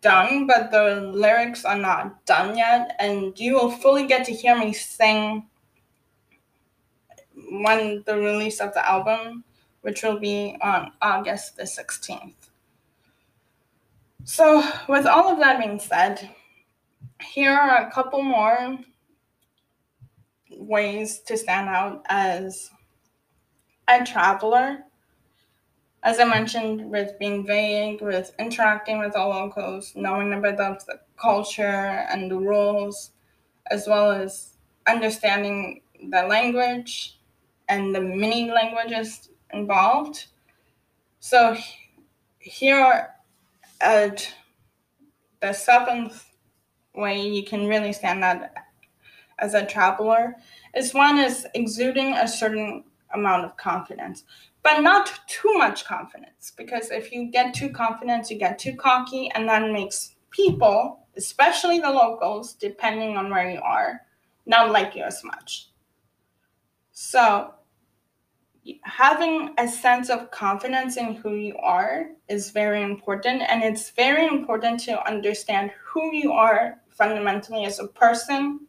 done, 0.00 0.46
but 0.46 0.70
the 0.70 1.10
lyrics 1.12 1.64
are 1.64 1.78
not 1.78 2.24
done 2.24 2.56
yet, 2.56 2.94
and 3.00 3.38
you 3.38 3.54
will 3.54 3.70
fully 3.70 4.06
get 4.06 4.24
to 4.26 4.32
hear 4.32 4.56
me 4.56 4.72
sing 4.72 5.48
when 7.50 8.02
the 8.06 8.16
release 8.16 8.60
of 8.60 8.72
the 8.74 8.88
album, 8.88 9.42
which 9.80 10.02
will 10.02 10.18
be 10.20 10.56
on 10.62 10.92
August 11.02 11.56
the 11.56 11.64
16th. 11.64 12.34
So, 14.24 14.62
with 14.88 15.06
all 15.06 15.32
of 15.32 15.38
that 15.40 15.58
being 15.60 15.80
said, 15.80 16.30
here 17.20 17.52
are 17.52 17.86
a 17.86 17.90
couple 17.90 18.22
more 18.22 18.78
ways 20.50 21.20
to 21.20 21.36
stand 21.36 21.68
out 21.68 22.04
as 22.08 22.70
a 23.88 24.04
traveler 24.04 24.84
as 26.02 26.20
I 26.20 26.24
mentioned, 26.24 26.90
with 26.90 27.18
being 27.18 27.44
vague, 27.46 28.00
with 28.00 28.32
interacting 28.38 28.98
with 28.98 29.14
the 29.14 29.18
locals, 29.18 29.92
knowing 29.96 30.32
a 30.32 30.40
bit 30.40 30.60
of 30.60 30.84
the 30.86 31.00
culture 31.16 31.64
and 31.64 32.30
the 32.30 32.36
rules, 32.36 33.10
as 33.70 33.86
well 33.86 34.10
as 34.10 34.54
understanding 34.86 35.82
the 36.10 36.22
language 36.22 37.18
and 37.68 37.94
the 37.94 38.00
many 38.00 38.50
languages 38.50 39.28
involved. 39.52 40.26
So 41.20 41.56
here 42.38 43.14
at 43.80 44.32
the 45.40 45.52
seventh 45.52 46.24
way 46.94 47.20
you 47.20 47.44
can 47.44 47.66
really 47.66 47.92
stand 47.92 48.24
out 48.24 48.42
as 49.38 49.54
a 49.54 49.64
traveler 49.64 50.34
is 50.74 50.94
one 50.94 51.18
is 51.18 51.46
exuding 51.54 52.14
a 52.14 52.26
certain 52.26 52.84
amount 53.14 53.44
of 53.44 53.56
confidence 53.56 54.24
but 54.62 54.80
not 54.80 55.10
too 55.26 55.54
much 55.54 55.84
confidence 55.84 56.52
because 56.56 56.90
if 56.90 57.12
you 57.12 57.30
get 57.30 57.54
too 57.54 57.70
confident, 57.70 58.30
you 58.30 58.38
get 58.38 58.58
too 58.58 58.74
cocky, 58.74 59.30
and 59.34 59.48
that 59.48 59.70
makes 59.70 60.16
people, 60.30 61.06
especially 61.16 61.78
the 61.78 61.90
locals, 61.90 62.54
depending 62.54 63.16
on 63.16 63.30
where 63.30 63.50
you 63.50 63.60
are, 63.60 64.02
not 64.46 64.70
like 64.70 64.94
you 64.94 65.02
as 65.02 65.22
much. 65.24 65.70
So, 66.92 67.54
having 68.82 69.54
a 69.56 69.68
sense 69.68 70.10
of 70.10 70.30
confidence 70.30 70.96
in 70.96 71.14
who 71.14 71.34
you 71.34 71.56
are 71.58 72.06
is 72.28 72.50
very 72.50 72.82
important, 72.82 73.42
and 73.42 73.62
it's 73.62 73.90
very 73.90 74.26
important 74.26 74.80
to 74.80 75.06
understand 75.06 75.70
who 75.84 76.14
you 76.14 76.32
are 76.32 76.80
fundamentally 76.90 77.64
as 77.64 77.78
a 77.78 77.86
person. 77.86 78.66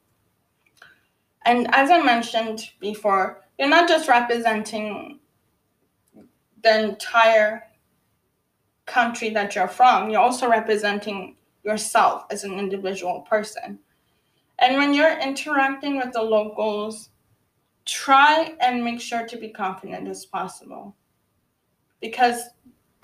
And 1.46 1.68
as 1.74 1.90
I 1.90 2.02
mentioned 2.02 2.70
before, 2.80 3.42
you're 3.58 3.68
not 3.68 3.90
just 3.90 4.08
representing 4.08 5.19
the 6.64 6.84
entire 6.84 7.64
country 8.86 9.30
that 9.32 9.56
you're 9.56 9.68
from, 9.68 10.10
you're 10.10 10.22
also 10.22 10.50
representing 10.50 11.36
yourself 11.64 12.26
as 12.32 12.44
an 12.44 12.58
individual 12.58 13.22
person. 13.22 13.80
And 14.60 14.78
when 14.78 14.94
you're 14.94 15.20
interacting 15.20 15.98
with 15.98 16.12
the 16.14 16.22
locals 16.22 17.10
try 17.90 18.54
and 18.62 18.84
make 18.84 19.02
sure 19.02 19.26
to 19.26 19.38
be 19.38 19.50
confident 19.50 20.08
as 20.08 20.26
possible. 20.26 20.96
Because, 22.00 22.42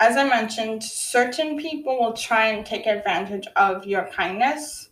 as 0.00 0.16
I 0.16 0.24
mentioned, 0.28 0.82
certain 0.82 1.58
people 1.58 1.98
will 1.98 2.12
try 2.12 2.48
and 2.48 2.64
take 2.64 2.86
advantage 2.86 3.46
of 3.56 3.84
your 3.84 4.08
kindness. 4.12 4.90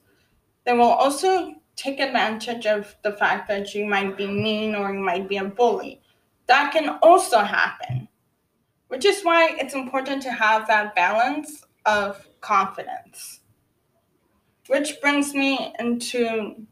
They 0.65 0.73
will 0.73 0.83
also 0.83 1.55
take 1.77 2.01
advantage 2.01 2.67
of 2.67 2.95
the 3.03 3.13
fact 3.13 3.49
that 3.49 3.75
you 3.75 3.87
might 3.87 4.17
be 4.17 4.27
mean 4.27 4.75
or 4.75 4.93
you 4.93 5.01
might 5.01 5.29
be 5.29 5.37
a 5.37 5.45
bully. 5.45 6.01
That 6.47 6.73
can 6.73 6.99
also 7.03 7.39
happen, 7.39 8.09
which 8.95 9.05
is 9.05 9.25
why 9.25 9.51
it's 9.59 9.75
important 9.75 10.23
to 10.23 10.31
have 10.31 10.69
that 10.69 10.95
balance 10.95 11.65
of 11.85 12.29
confidence. 12.41 13.41
Which 14.69 15.01
brings 15.01 15.35
me 15.35 15.75
into 15.81 16.65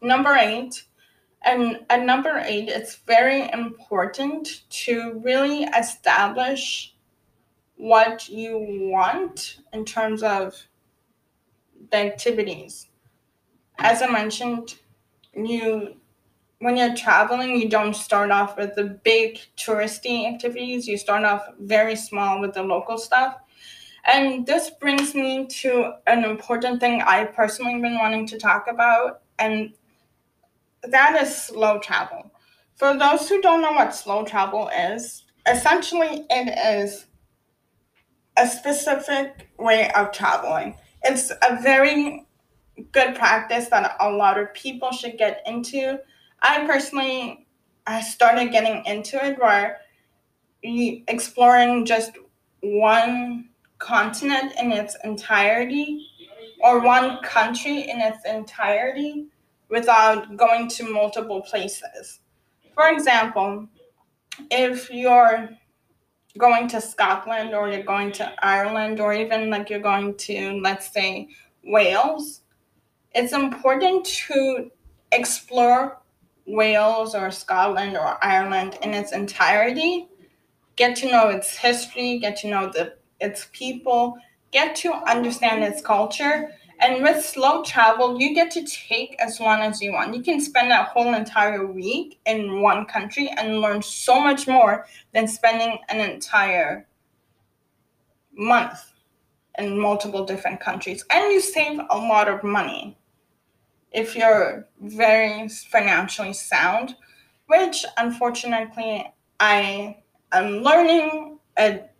number 0.00 0.34
eight. 0.34 0.84
And 1.42 1.80
at 1.90 2.02
number 2.02 2.42
eight, 2.42 2.70
it's 2.70 2.96
very 2.96 3.46
important 3.52 4.62
to 4.86 5.20
really 5.22 5.64
establish 5.64 6.94
what 7.76 8.30
you 8.30 8.88
want 8.90 9.58
in 9.74 9.84
terms 9.84 10.22
of 10.22 10.54
the 11.90 11.98
activities. 11.98 12.86
As 13.78 14.00
I 14.00 14.10
mentioned, 14.10 14.76
you 15.34 15.96
when 16.60 16.76
you're 16.76 16.96
traveling, 16.96 17.60
you 17.60 17.68
don't 17.68 17.94
start 17.94 18.30
off 18.30 18.56
with 18.56 18.74
the 18.74 18.84
big 19.04 19.38
touristy 19.56 20.26
activities. 20.26 20.88
You 20.88 20.98
start 20.98 21.24
off 21.24 21.48
very 21.60 21.94
small 21.94 22.40
with 22.40 22.54
the 22.54 22.62
local 22.62 22.98
stuff. 22.98 23.36
And 24.04 24.46
this 24.46 24.70
brings 24.70 25.14
me 25.14 25.46
to 25.46 25.92
an 26.06 26.24
important 26.24 26.80
thing 26.80 27.02
I've 27.02 27.34
personally 27.34 27.80
been 27.80 27.98
wanting 27.98 28.26
to 28.28 28.38
talk 28.38 28.66
about, 28.68 29.20
and 29.38 29.72
that 30.82 31.20
is 31.20 31.36
slow 31.36 31.78
travel. 31.78 32.32
For 32.76 32.96
those 32.96 33.28
who 33.28 33.42
don't 33.42 33.60
know 33.60 33.72
what 33.72 33.94
slow 33.94 34.24
travel 34.24 34.68
is, 34.68 35.24
essentially 35.46 36.24
it 36.30 36.82
is 36.82 37.06
a 38.36 38.46
specific 38.46 39.50
way 39.58 39.90
of 39.92 40.12
traveling. 40.12 40.76
It's 41.02 41.30
a 41.30 41.60
very 41.60 42.26
good 42.92 43.14
practice 43.16 43.68
that 43.68 43.96
a 44.00 44.10
lot 44.10 44.38
of 44.38 44.54
people 44.54 44.92
should 44.92 45.18
get 45.18 45.42
into. 45.44 45.98
I 46.42 46.66
personally 46.66 47.46
I 47.86 48.02
started 48.02 48.52
getting 48.52 48.84
into 48.84 49.24
it 49.24 49.38
where 49.38 49.80
exploring 50.62 51.86
just 51.86 52.12
one 52.60 53.48
continent 53.78 54.52
in 54.60 54.72
its 54.72 54.96
entirety 55.04 56.06
or 56.60 56.80
one 56.80 57.18
country 57.22 57.88
in 57.88 58.00
its 58.00 58.18
entirety 58.26 59.26
without 59.70 60.36
going 60.36 60.68
to 60.68 60.92
multiple 60.92 61.40
places. 61.42 62.20
For 62.74 62.88
example, 62.90 63.68
if 64.50 64.90
you're 64.90 65.48
going 66.36 66.68
to 66.68 66.80
Scotland 66.80 67.54
or 67.54 67.68
you're 67.68 67.82
going 67.82 68.12
to 68.12 68.32
Ireland 68.44 69.00
or 69.00 69.12
even 69.12 69.50
like 69.50 69.70
you're 69.70 69.80
going 69.80 70.16
to, 70.16 70.60
let's 70.62 70.92
say, 70.92 71.28
Wales, 71.64 72.42
it's 73.14 73.32
important 73.32 74.04
to 74.04 74.70
explore 75.12 75.98
Wales 76.48 77.14
or 77.14 77.30
Scotland 77.30 77.96
or 77.96 78.22
Ireland 78.24 78.78
in 78.82 78.94
its 78.94 79.12
entirety, 79.12 80.08
get 80.76 80.96
to 80.96 81.10
know 81.10 81.28
its 81.28 81.56
history, 81.56 82.18
get 82.18 82.36
to 82.38 82.48
know 82.48 82.70
the 82.72 82.94
its 83.20 83.48
people, 83.52 84.16
get 84.50 84.76
to 84.76 84.92
understand 84.92 85.64
its 85.64 85.82
culture. 85.82 86.50
And 86.80 87.02
with 87.02 87.24
slow 87.24 87.64
travel, 87.64 88.20
you 88.20 88.34
get 88.34 88.52
to 88.52 88.64
take 88.64 89.16
as 89.18 89.40
long 89.40 89.60
as 89.60 89.82
you 89.82 89.92
want. 89.92 90.14
You 90.14 90.22
can 90.22 90.40
spend 90.40 90.70
a 90.70 90.84
whole 90.84 91.14
entire 91.14 91.66
week 91.66 92.20
in 92.24 92.60
one 92.60 92.86
country 92.86 93.28
and 93.36 93.60
learn 93.60 93.82
so 93.82 94.20
much 94.20 94.46
more 94.46 94.86
than 95.12 95.26
spending 95.26 95.78
an 95.88 95.98
entire 95.98 96.86
month 98.32 98.92
in 99.58 99.78
multiple 99.78 100.24
different 100.24 100.60
countries. 100.60 101.04
And 101.10 101.32
you 101.32 101.40
save 101.40 101.80
a 101.90 101.98
lot 101.98 102.28
of 102.28 102.44
money 102.44 102.97
if 103.92 104.14
you're 104.14 104.66
very 104.80 105.48
financially 105.48 106.32
sound, 106.32 106.96
which 107.46 107.84
unfortunately 107.96 109.12
I 109.40 109.96
am 110.32 110.62
learning 110.62 111.38
at 111.56 111.94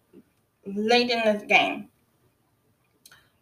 late 0.66 1.10
in 1.10 1.20
this 1.24 1.42
game. 1.44 1.88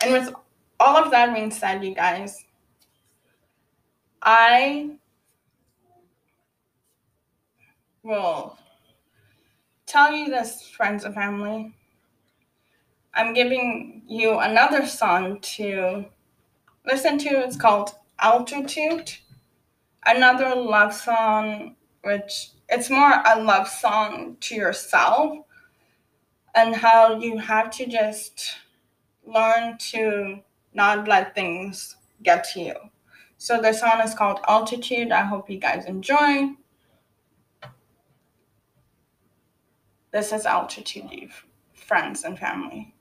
And 0.03 0.13
with 0.13 0.33
all 0.79 0.97
of 0.97 1.11
that 1.11 1.35
being 1.35 1.51
said, 1.51 1.83
you 1.83 1.95
guys, 1.95 2.45
I 4.23 4.91
will 8.03 8.59
tell 9.87 10.13
you 10.13 10.29
this, 10.29 10.69
friends 10.69 11.05
and 11.05 11.15
family. 11.15 11.75
I'm 13.15 13.33
giving 13.33 14.03
you 14.07 14.39
another 14.39 14.87
song 14.87 15.41
to 15.41 16.05
listen 16.85 17.19
to. 17.19 17.29
It's 17.29 17.57
called 17.57 17.95
Altitude. 18.19 19.13
Another 20.05 20.55
love 20.55 20.95
song, 20.95 21.77
which 22.03 22.51
it's 22.69 22.91
more 22.91 23.23
a 23.25 23.41
love 23.41 23.69
song 23.69 24.37
to 24.41 24.55
yourself 24.55 25.39
and 26.55 26.75
how 26.75 27.19
you 27.19 27.39
have 27.39 27.71
to 27.71 27.87
just 27.87 28.57
learn 29.27 29.77
to 29.79 30.41
not 30.73 31.07
let 31.07 31.35
things 31.35 31.97
get 32.23 32.45
to 32.53 32.61
you. 32.61 32.75
So 33.39 33.61
the 33.61 33.73
song 33.73 34.01
is 34.01 34.15
called 34.15 34.41
Altitude. 34.49 35.13
I 35.13 35.25
hope 35.25 35.51
you 35.51 35.59
guys 35.59 35.85
enjoy. 35.85 36.55
This 40.13 40.33
is 40.33 40.47
Altitude, 40.47 41.31
friends 41.75 42.25
and 42.25 42.39
family. 42.39 42.95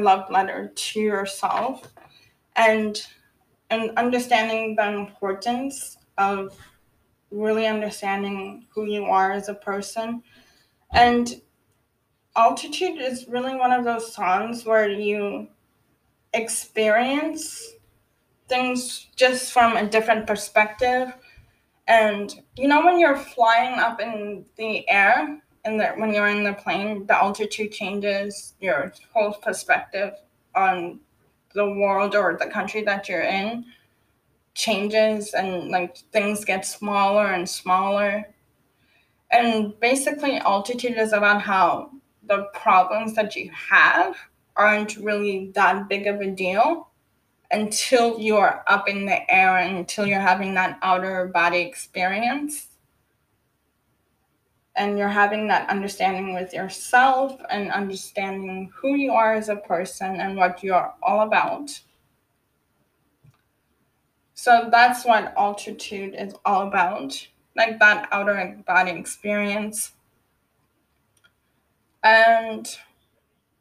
Love 0.00 0.30
letter 0.30 0.72
to 0.74 1.00
yourself 1.00 1.86
and 2.56 3.00
and 3.70 3.90
understanding 3.98 4.76
the 4.76 4.88
importance 4.88 5.98
of 6.16 6.56
really 7.30 7.66
understanding 7.66 8.66
who 8.74 8.84
you 8.86 9.04
are 9.04 9.32
as 9.32 9.48
a 9.48 9.54
person. 9.54 10.22
And 10.92 11.40
altitude 12.34 12.98
is 12.98 13.26
really 13.28 13.54
one 13.54 13.72
of 13.72 13.84
those 13.84 14.14
songs 14.14 14.64
where 14.64 14.88
you 14.88 15.48
experience 16.32 17.74
things 18.48 19.08
just 19.16 19.52
from 19.52 19.76
a 19.76 19.86
different 19.86 20.26
perspective. 20.26 21.12
And 21.86 22.34
you 22.56 22.68
know, 22.68 22.84
when 22.84 22.98
you're 22.98 23.16
flying 23.16 23.78
up 23.78 24.00
in 24.00 24.46
the 24.56 24.88
air, 24.88 25.42
and 25.64 25.78
that 25.80 25.98
when 25.98 26.12
you're 26.14 26.28
in 26.28 26.44
the 26.44 26.52
plane, 26.52 27.06
the 27.06 27.16
altitude 27.16 27.72
changes 27.72 28.54
your 28.60 28.92
whole 29.12 29.32
perspective 29.32 30.14
on 30.54 31.00
the 31.54 31.64
world 31.64 32.14
or 32.14 32.36
the 32.38 32.46
country 32.46 32.82
that 32.82 33.08
you're 33.08 33.22
in 33.22 33.64
changes 34.54 35.34
and 35.34 35.68
like 35.68 35.96
things 36.12 36.44
get 36.44 36.66
smaller 36.66 37.28
and 37.32 37.48
smaller. 37.48 38.28
And 39.30 39.78
basically, 39.80 40.38
altitude 40.38 40.96
is 40.96 41.12
about 41.12 41.42
how 41.42 41.90
the 42.24 42.48
problems 42.54 43.14
that 43.14 43.36
you 43.36 43.50
have 43.52 44.16
aren't 44.56 44.96
really 44.96 45.52
that 45.54 45.88
big 45.88 46.06
of 46.06 46.20
a 46.20 46.30
deal 46.30 46.88
until 47.50 48.18
you're 48.18 48.62
up 48.66 48.88
in 48.88 49.06
the 49.06 49.32
air 49.32 49.56
until 49.58 50.06
you're 50.06 50.20
having 50.20 50.54
that 50.54 50.78
outer 50.82 51.28
body 51.28 51.60
experience 51.60 52.67
and 54.78 54.96
you're 54.96 55.08
having 55.08 55.48
that 55.48 55.68
understanding 55.68 56.32
with 56.32 56.54
yourself 56.54 57.38
and 57.50 57.70
understanding 57.72 58.70
who 58.74 58.94
you 58.94 59.12
are 59.12 59.34
as 59.34 59.48
a 59.48 59.56
person 59.56 60.20
and 60.20 60.36
what 60.36 60.62
you're 60.62 60.94
all 61.02 61.26
about. 61.26 61.80
So 64.34 64.68
that's 64.70 65.04
what 65.04 65.34
altitude 65.36 66.14
is 66.16 66.32
all 66.44 66.68
about, 66.68 67.26
like 67.56 67.80
that 67.80 68.08
outer 68.12 68.56
body 68.66 68.92
experience. 68.92 69.92
And 72.04 72.68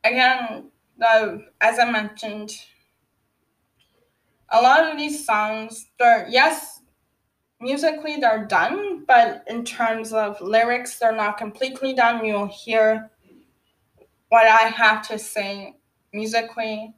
again, 0.03 0.69
the, 0.99 1.45
as 1.61 1.79
I 1.79 1.89
mentioned, 1.89 2.51
a 4.51 4.61
lot 4.61 4.91
of 4.91 4.97
these 4.97 5.25
songs, 5.25 5.87
they're, 5.99 6.27
yes, 6.29 6.76
musically 7.59 8.17
they're 8.17 8.45
done, 8.45 9.05
but 9.05 9.43
in 9.47 9.63
terms 9.65 10.13
of 10.13 10.39
lyrics, 10.41 10.99
they're 10.99 11.11
not 11.11 11.37
completely 11.37 11.93
done. 11.93 12.25
You'll 12.25 12.47
hear 12.47 13.09
what 14.29 14.45
I 14.45 14.69
have 14.69 15.07
to 15.07 15.17
say 15.17 15.75
musically 16.13 16.93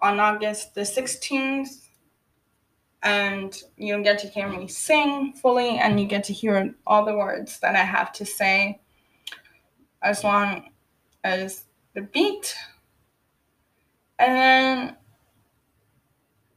on 0.00 0.20
August 0.20 0.74
the 0.74 0.82
16th. 0.82 1.88
And 3.04 3.60
you'll 3.76 4.04
get 4.04 4.20
to 4.20 4.28
hear 4.28 4.48
me 4.48 4.68
sing 4.68 5.32
fully, 5.32 5.78
and 5.78 5.98
you 5.98 6.06
get 6.06 6.22
to 6.24 6.32
hear 6.32 6.72
all 6.86 7.04
the 7.04 7.16
words 7.16 7.58
that 7.58 7.74
I 7.74 7.82
have 7.82 8.12
to 8.12 8.24
say 8.24 8.80
as 10.02 10.22
long 10.22 10.70
as 11.24 11.64
the 11.94 12.02
beat. 12.02 12.54
And 14.20 14.36
then 14.36 14.96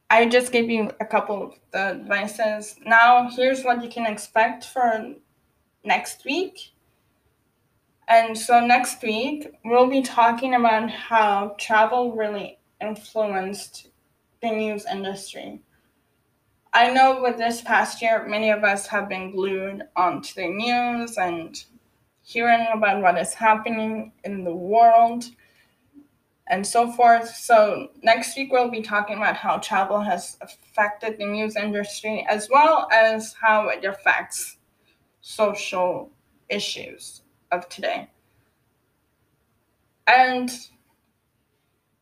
I 0.08 0.26
just 0.26 0.52
gave 0.52 0.70
you 0.70 0.90
a 1.00 1.04
couple 1.04 1.42
of 1.42 1.54
the 1.72 1.78
advices. 1.78 2.76
Now, 2.84 3.28
here's 3.28 3.64
what 3.64 3.82
you 3.82 3.88
can 3.88 4.06
expect 4.06 4.64
for 4.64 5.14
next 5.84 6.24
week. 6.24 6.72
And 8.08 8.38
so, 8.38 8.64
next 8.64 9.02
week, 9.02 9.48
we'll 9.64 9.88
be 9.88 10.02
talking 10.02 10.54
about 10.54 10.90
how 10.90 11.56
travel 11.58 12.14
really 12.14 12.58
influenced 12.80 13.88
the 14.42 14.50
news 14.50 14.86
industry. 14.90 15.60
I 16.72 16.90
know 16.90 17.20
with 17.20 17.36
this 17.36 17.62
past 17.62 18.00
year, 18.00 18.26
many 18.28 18.50
of 18.50 18.62
us 18.62 18.86
have 18.88 19.08
been 19.08 19.32
glued 19.32 19.82
onto 19.96 20.34
the 20.34 20.46
news 20.46 21.16
and 21.18 21.56
hearing 22.22 22.66
about 22.72 23.02
what 23.02 23.18
is 23.18 23.34
happening 23.34 24.12
in 24.24 24.44
the 24.44 24.54
world 24.54 25.24
and 26.48 26.66
so 26.66 26.90
forth. 26.92 27.34
So 27.34 27.88
next 28.02 28.36
week 28.36 28.52
we'll 28.52 28.70
be 28.70 28.82
talking 28.82 29.16
about 29.16 29.36
how 29.36 29.58
travel 29.58 30.00
has 30.00 30.36
affected 30.40 31.18
the 31.18 31.26
news 31.26 31.56
industry 31.56 32.24
as 32.28 32.48
well 32.50 32.88
as 32.92 33.34
how 33.40 33.68
it 33.68 33.84
affects 33.84 34.58
social 35.20 36.10
issues 36.48 37.22
of 37.50 37.68
today. 37.68 38.08
And 40.06 40.50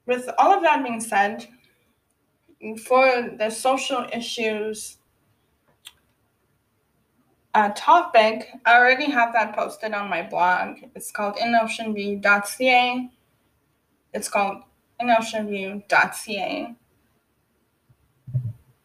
with 0.06 0.28
all 0.38 0.52
of 0.52 0.62
that 0.62 0.84
being 0.84 1.00
said, 1.00 1.46
for 2.84 3.30
the 3.38 3.50
social 3.50 4.06
issues 4.12 4.98
uh, 7.54 7.70
topic, 7.74 8.48
I 8.66 8.76
already 8.76 9.10
have 9.10 9.32
that 9.32 9.54
posted 9.54 9.94
on 9.94 10.10
my 10.10 10.22
blog. 10.22 10.78
It's 10.94 11.10
called 11.10 11.36
inoceanview.ca 11.36 13.10
it's 14.14 14.28
called 14.28 14.62
inoceanview.ca. 15.02 16.74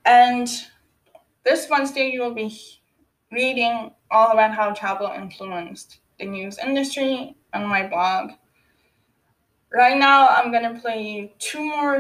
And 0.06 0.50
this 1.46 1.68
Wednesday, 1.70 2.10
you 2.10 2.22
will 2.22 2.34
be 2.34 2.60
reading 3.32 3.92
all 4.10 4.32
about 4.32 4.56
how 4.56 4.74
travel 4.74 5.12
influenced 5.16 6.00
the 6.20 6.26
news 6.26 6.58
industry 6.58 7.36
on 7.54 7.68
my 7.68 7.88
blog. 7.88 8.32
Right 9.72 9.98
now, 9.98 10.28
I'm 10.28 10.52
gonna 10.52 10.80
play 10.80 11.02
you 11.02 11.30
two 11.38 11.64
more 11.64 12.00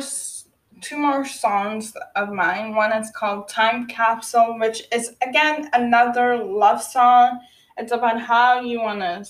two 0.81 0.97
more 0.97 1.25
songs 1.25 1.93
of 2.15 2.29
mine. 2.29 2.73
One 2.73 2.93
is 2.93 3.11
called 3.11 3.47
Time 3.47 3.85
Capsule, 3.85 4.57
which 4.57 4.83
is 4.91 5.15
again 5.27 5.69
another 5.73 6.37
love 6.37 6.81
song. 6.81 7.39
It's 7.77 7.91
about 7.91 8.19
how 8.19 8.61
you 8.61 8.81
wanna 8.81 9.23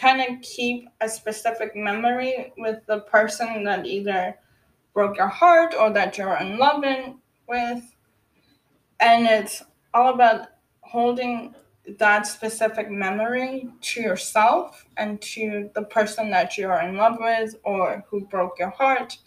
kind 0.00 0.20
of 0.22 0.40
keep 0.40 0.88
a 1.00 1.08
specific 1.08 1.76
memory 1.76 2.52
with 2.56 2.78
the 2.86 3.00
person 3.00 3.64
that 3.64 3.86
either 3.86 4.36
broke 4.94 5.16
your 5.16 5.28
heart 5.28 5.74
or 5.78 5.90
that 5.90 6.16
you're 6.16 6.36
in 6.38 6.58
love 6.58 6.82
with. 7.46 7.94
And 8.98 9.26
it's 9.26 9.62
all 9.92 10.14
about 10.14 10.48
holding 10.80 11.54
that 11.98 12.26
specific 12.26 12.90
memory 12.90 13.68
to 13.80 14.00
yourself 14.00 14.86
and 14.96 15.20
to 15.20 15.70
the 15.74 15.82
person 15.82 16.30
that 16.30 16.56
you're 16.56 16.80
in 16.80 16.96
love 16.96 17.16
with 17.20 17.54
or 17.64 18.04
who 18.08 18.26
broke 18.26 18.58
your 18.58 18.70
heart. 18.70 19.18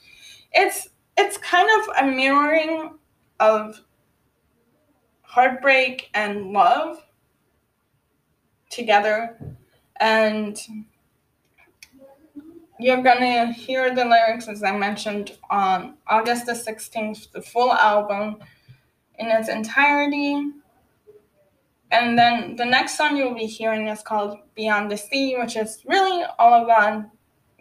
It's 0.52 0.90
it's 1.18 1.38
kind 1.38 1.70
of 1.82 2.04
a 2.04 2.12
mirroring 2.12 2.98
of 3.40 3.80
heartbreak 5.22 6.10
and 6.14 6.52
love 6.52 7.06
together 8.70 9.38
and 10.00 10.60
you're 12.80 13.02
gonna 13.02 13.52
hear 13.52 13.94
the 13.94 14.04
lyrics 14.04 14.48
as 14.48 14.64
I 14.64 14.76
mentioned 14.76 15.38
on 15.50 15.96
August 16.08 16.46
the 16.46 16.54
16th, 16.54 17.32
the 17.32 17.42
full 17.42 17.72
album 17.72 18.38
in 19.20 19.28
its 19.28 19.50
entirety. 19.50 20.52
And 21.92 22.18
then 22.18 22.56
the 22.56 22.66
next 22.66 22.98
song 22.98 23.16
you'll 23.16 23.36
be 23.36 23.46
hearing 23.46 23.88
is 23.88 24.02
called 24.02 24.38
Beyond 24.56 24.90
the 24.90 24.98
Sea, 24.98 25.38
which 25.38 25.56
is 25.56 25.84
really 25.86 26.26
all 26.40 26.64
about 26.64 27.06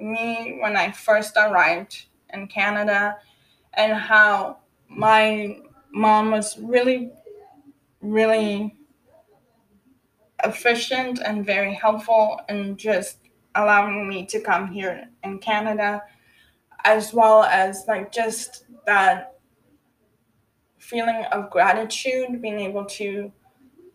me 0.00 0.58
when 0.60 0.76
I 0.76 0.90
first 0.90 1.36
arrived 1.36 2.06
in 2.32 2.46
Canada 2.46 3.18
and 3.74 3.92
how 3.92 4.58
my 4.88 5.58
mom 5.92 6.30
was 6.30 6.58
really, 6.58 7.12
really 8.00 8.74
efficient 10.44 11.20
and 11.24 11.44
very 11.44 11.74
helpful 11.74 12.40
and 12.48 12.78
just 12.78 13.18
allowing 13.54 14.08
me 14.08 14.24
to 14.26 14.40
come 14.40 14.68
here 14.68 15.08
in 15.24 15.38
Canada, 15.38 16.02
as 16.84 17.12
well 17.12 17.44
as 17.44 17.84
like 17.86 18.12
just 18.12 18.64
that 18.86 19.34
feeling 20.78 21.24
of 21.32 21.50
gratitude, 21.50 22.42
being 22.42 22.60
able 22.60 22.84
to 22.84 23.32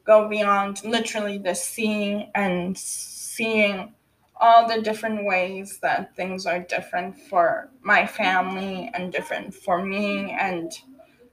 go 0.05 0.27
beyond 0.29 0.83
literally 0.85 1.37
the 1.37 1.53
seeing 1.53 2.31
and 2.33 2.77
seeing 2.77 3.93
all 4.39 4.67
the 4.67 4.81
different 4.81 5.25
ways 5.25 5.79
that 5.79 6.15
things 6.15 6.45
are 6.45 6.59
different 6.59 7.19
for 7.19 7.69
my 7.81 8.05
family 8.05 8.89
and 8.93 9.11
different 9.11 9.53
for 9.53 9.83
me 9.83 10.31
and 10.39 10.71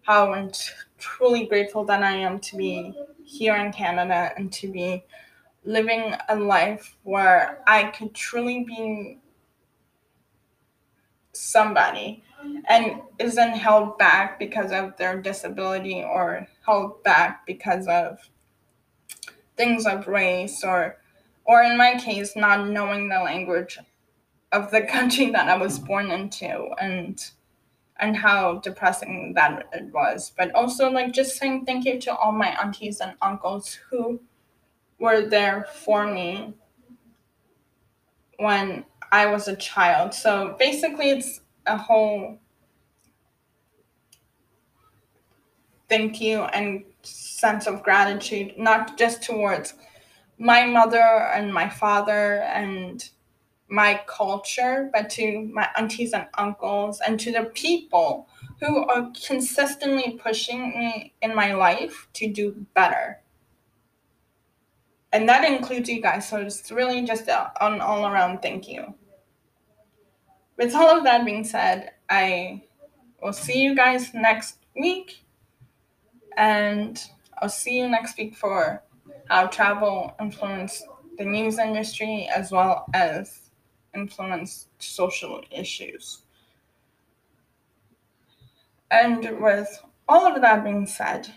how 0.02 0.32
I'm 0.32 0.50
truly 0.98 1.46
grateful 1.46 1.84
that 1.84 2.02
I 2.02 2.16
am 2.16 2.40
to 2.40 2.56
be 2.56 2.94
here 3.24 3.56
in 3.56 3.72
Canada 3.72 4.32
and 4.36 4.52
to 4.52 4.70
be 4.70 5.04
living 5.64 6.14
a 6.28 6.36
life 6.36 6.96
where 7.02 7.62
I 7.66 7.84
could 7.84 8.14
truly 8.14 8.64
be 8.64 9.18
somebody 11.32 12.22
and 12.68 13.00
isn't 13.18 13.54
held 13.54 13.98
back 13.98 14.38
because 14.38 14.70
of 14.70 14.96
their 14.96 15.20
disability 15.20 16.02
or 16.02 16.46
held 16.64 17.02
back 17.02 17.46
because 17.46 17.86
of 17.88 18.18
things 19.56 19.86
of 19.86 20.06
race 20.06 20.62
or 20.62 20.98
or 21.46 21.62
in 21.62 21.76
my 21.76 21.94
case, 21.96 22.34
not 22.36 22.68
knowing 22.68 23.08
the 23.08 23.20
language 23.20 23.78
of 24.52 24.70
the 24.70 24.80
country 24.92 25.30
that 25.30 25.48
I 25.48 25.56
was 25.56 25.78
born 25.78 26.10
into. 26.10 26.70
And 26.80 27.22
and 27.98 28.16
how 28.16 28.58
depressing 28.58 29.32
that 29.34 29.68
it 29.72 29.92
was. 29.92 30.32
But 30.36 30.54
also 30.54 30.90
like 30.90 31.12
just 31.12 31.36
saying 31.36 31.64
thank 31.64 31.84
you 31.84 32.00
to 32.00 32.14
all 32.16 32.32
my 32.32 32.56
aunties 32.60 33.00
and 33.00 33.14
uncles 33.22 33.78
who 33.90 34.20
were 34.98 35.28
there 35.28 35.66
for 35.72 36.06
me 36.06 36.54
when 38.38 38.84
I 39.12 39.26
was 39.26 39.48
a 39.48 39.56
child. 39.56 40.12
So 40.14 40.56
basically 40.58 41.10
it's 41.10 41.40
a 41.66 41.76
whole 41.76 42.38
thank 45.88 46.20
you 46.20 46.42
and 46.42 46.84
sense 47.02 47.66
of 47.66 47.82
gratitude, 47.82 48.54
not 48.58 48.98
just 48.98 49.22
towards 49.22 49.74
my 50.38 50.66
mother 50.66 50.98
and 50.98 51.52
my 51.52 51.68
father 51.68 52.42
and 52.42 53.08
my 53.68 54.02
culture, 54.06 54.90
but 54.92 55.10
to 55.10 55.48
my 55.52 55.68
aunties 55.76 56.12
and 56.12 56.26
uncles 56.34 57.00
and 57.06 57.18
to 57.20 57.32
the 57.32 57.44
people 57.54 58.28
who 58.60 58.86
are 58.86 59.10
consistently 59.26 60.18
pushing 60.22 60.70
me 60.70 61.14
in 61.22 61.34
my 61.34 61.54
life 61.54 62.08
to 62.14 62.30
do 62.30 62.66
better. 62.74 63.20
And 65.12 65.28
that 65.28 65.44
includes 65.44 65.88
you 65.88 66.02
guys. 66.02 66.28
So 66.28 66.38
it's 66.38 66.70
really 66.70 67.02
just 67.02 67.28
an 67.28 67.80
all 67.80 68.06
around 68.06 68.42
thank 68.42 68.68
you. 68.68 68.94
With 70.56 70.74
all 70.74 70.96
of 70.96 71.04
that 71.04 71.24
being 71.24 71.44
said, 71.44 71.92
I 72.10 72.64
will 73.22 73.32
see 73.32 73.60
you 73.60 73.74
guys 73.74 74.12
next 74.12 74.58
week. 74.76 75.24
And 76.36 77.00
I'll 77.38 77.48
see 77.48 77.78
you 77.78 77.88
next 77.88 78.18
week 78.18 78.36
for 78.36 78.82
how 79.28 79.46
travel 79.46 80.14
influenced 80.20 80.84
the 81.16 81.24
news 81.24 81.58
industry 81.58 82.28
as 82.34 82.50
well 82.50 82.86
as 82.92 83.43
influenced 83.94 84.68
social 84.78 85.42
issues. 85.50 86.22
And 88.90 89.40
with 89.40 89.82
all 90.08 90.26
of 90.26 90.40
that 90.42 90.64
being 90.64 90.86
said, 90.86 91.28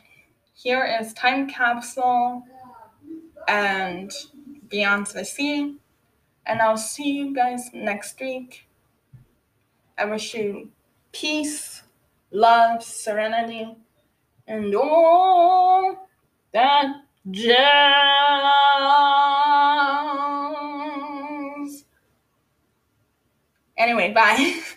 here 0.54 0.86
is 1.00 1.14
Time 1.14 1.50
Capsule 1.50 2.44
and 3.48 4.12
Beyond 4.70 5.08
the 5.08 5.24
Sea. 5.24 5.78
And 6.46 6.62
I'll 6.62 6.78
see 6.78 7.12
you 7.12 7.36
guys 7.36 7.70
next 7.74 8.20
week. 8.20 8.68
I 9.98 10.06
wish 10.06 10.34
you 10.34 10.70
peace, 11.12 11.84
love, 12.32 12.84
serenity, 12.84 13.76
and 14.48 14.74
all 14.76 16.08
that 16.54 17.02
jazz. 17.32 17.58
Anyway, 23.78 24.12
bye. 24.14 24.60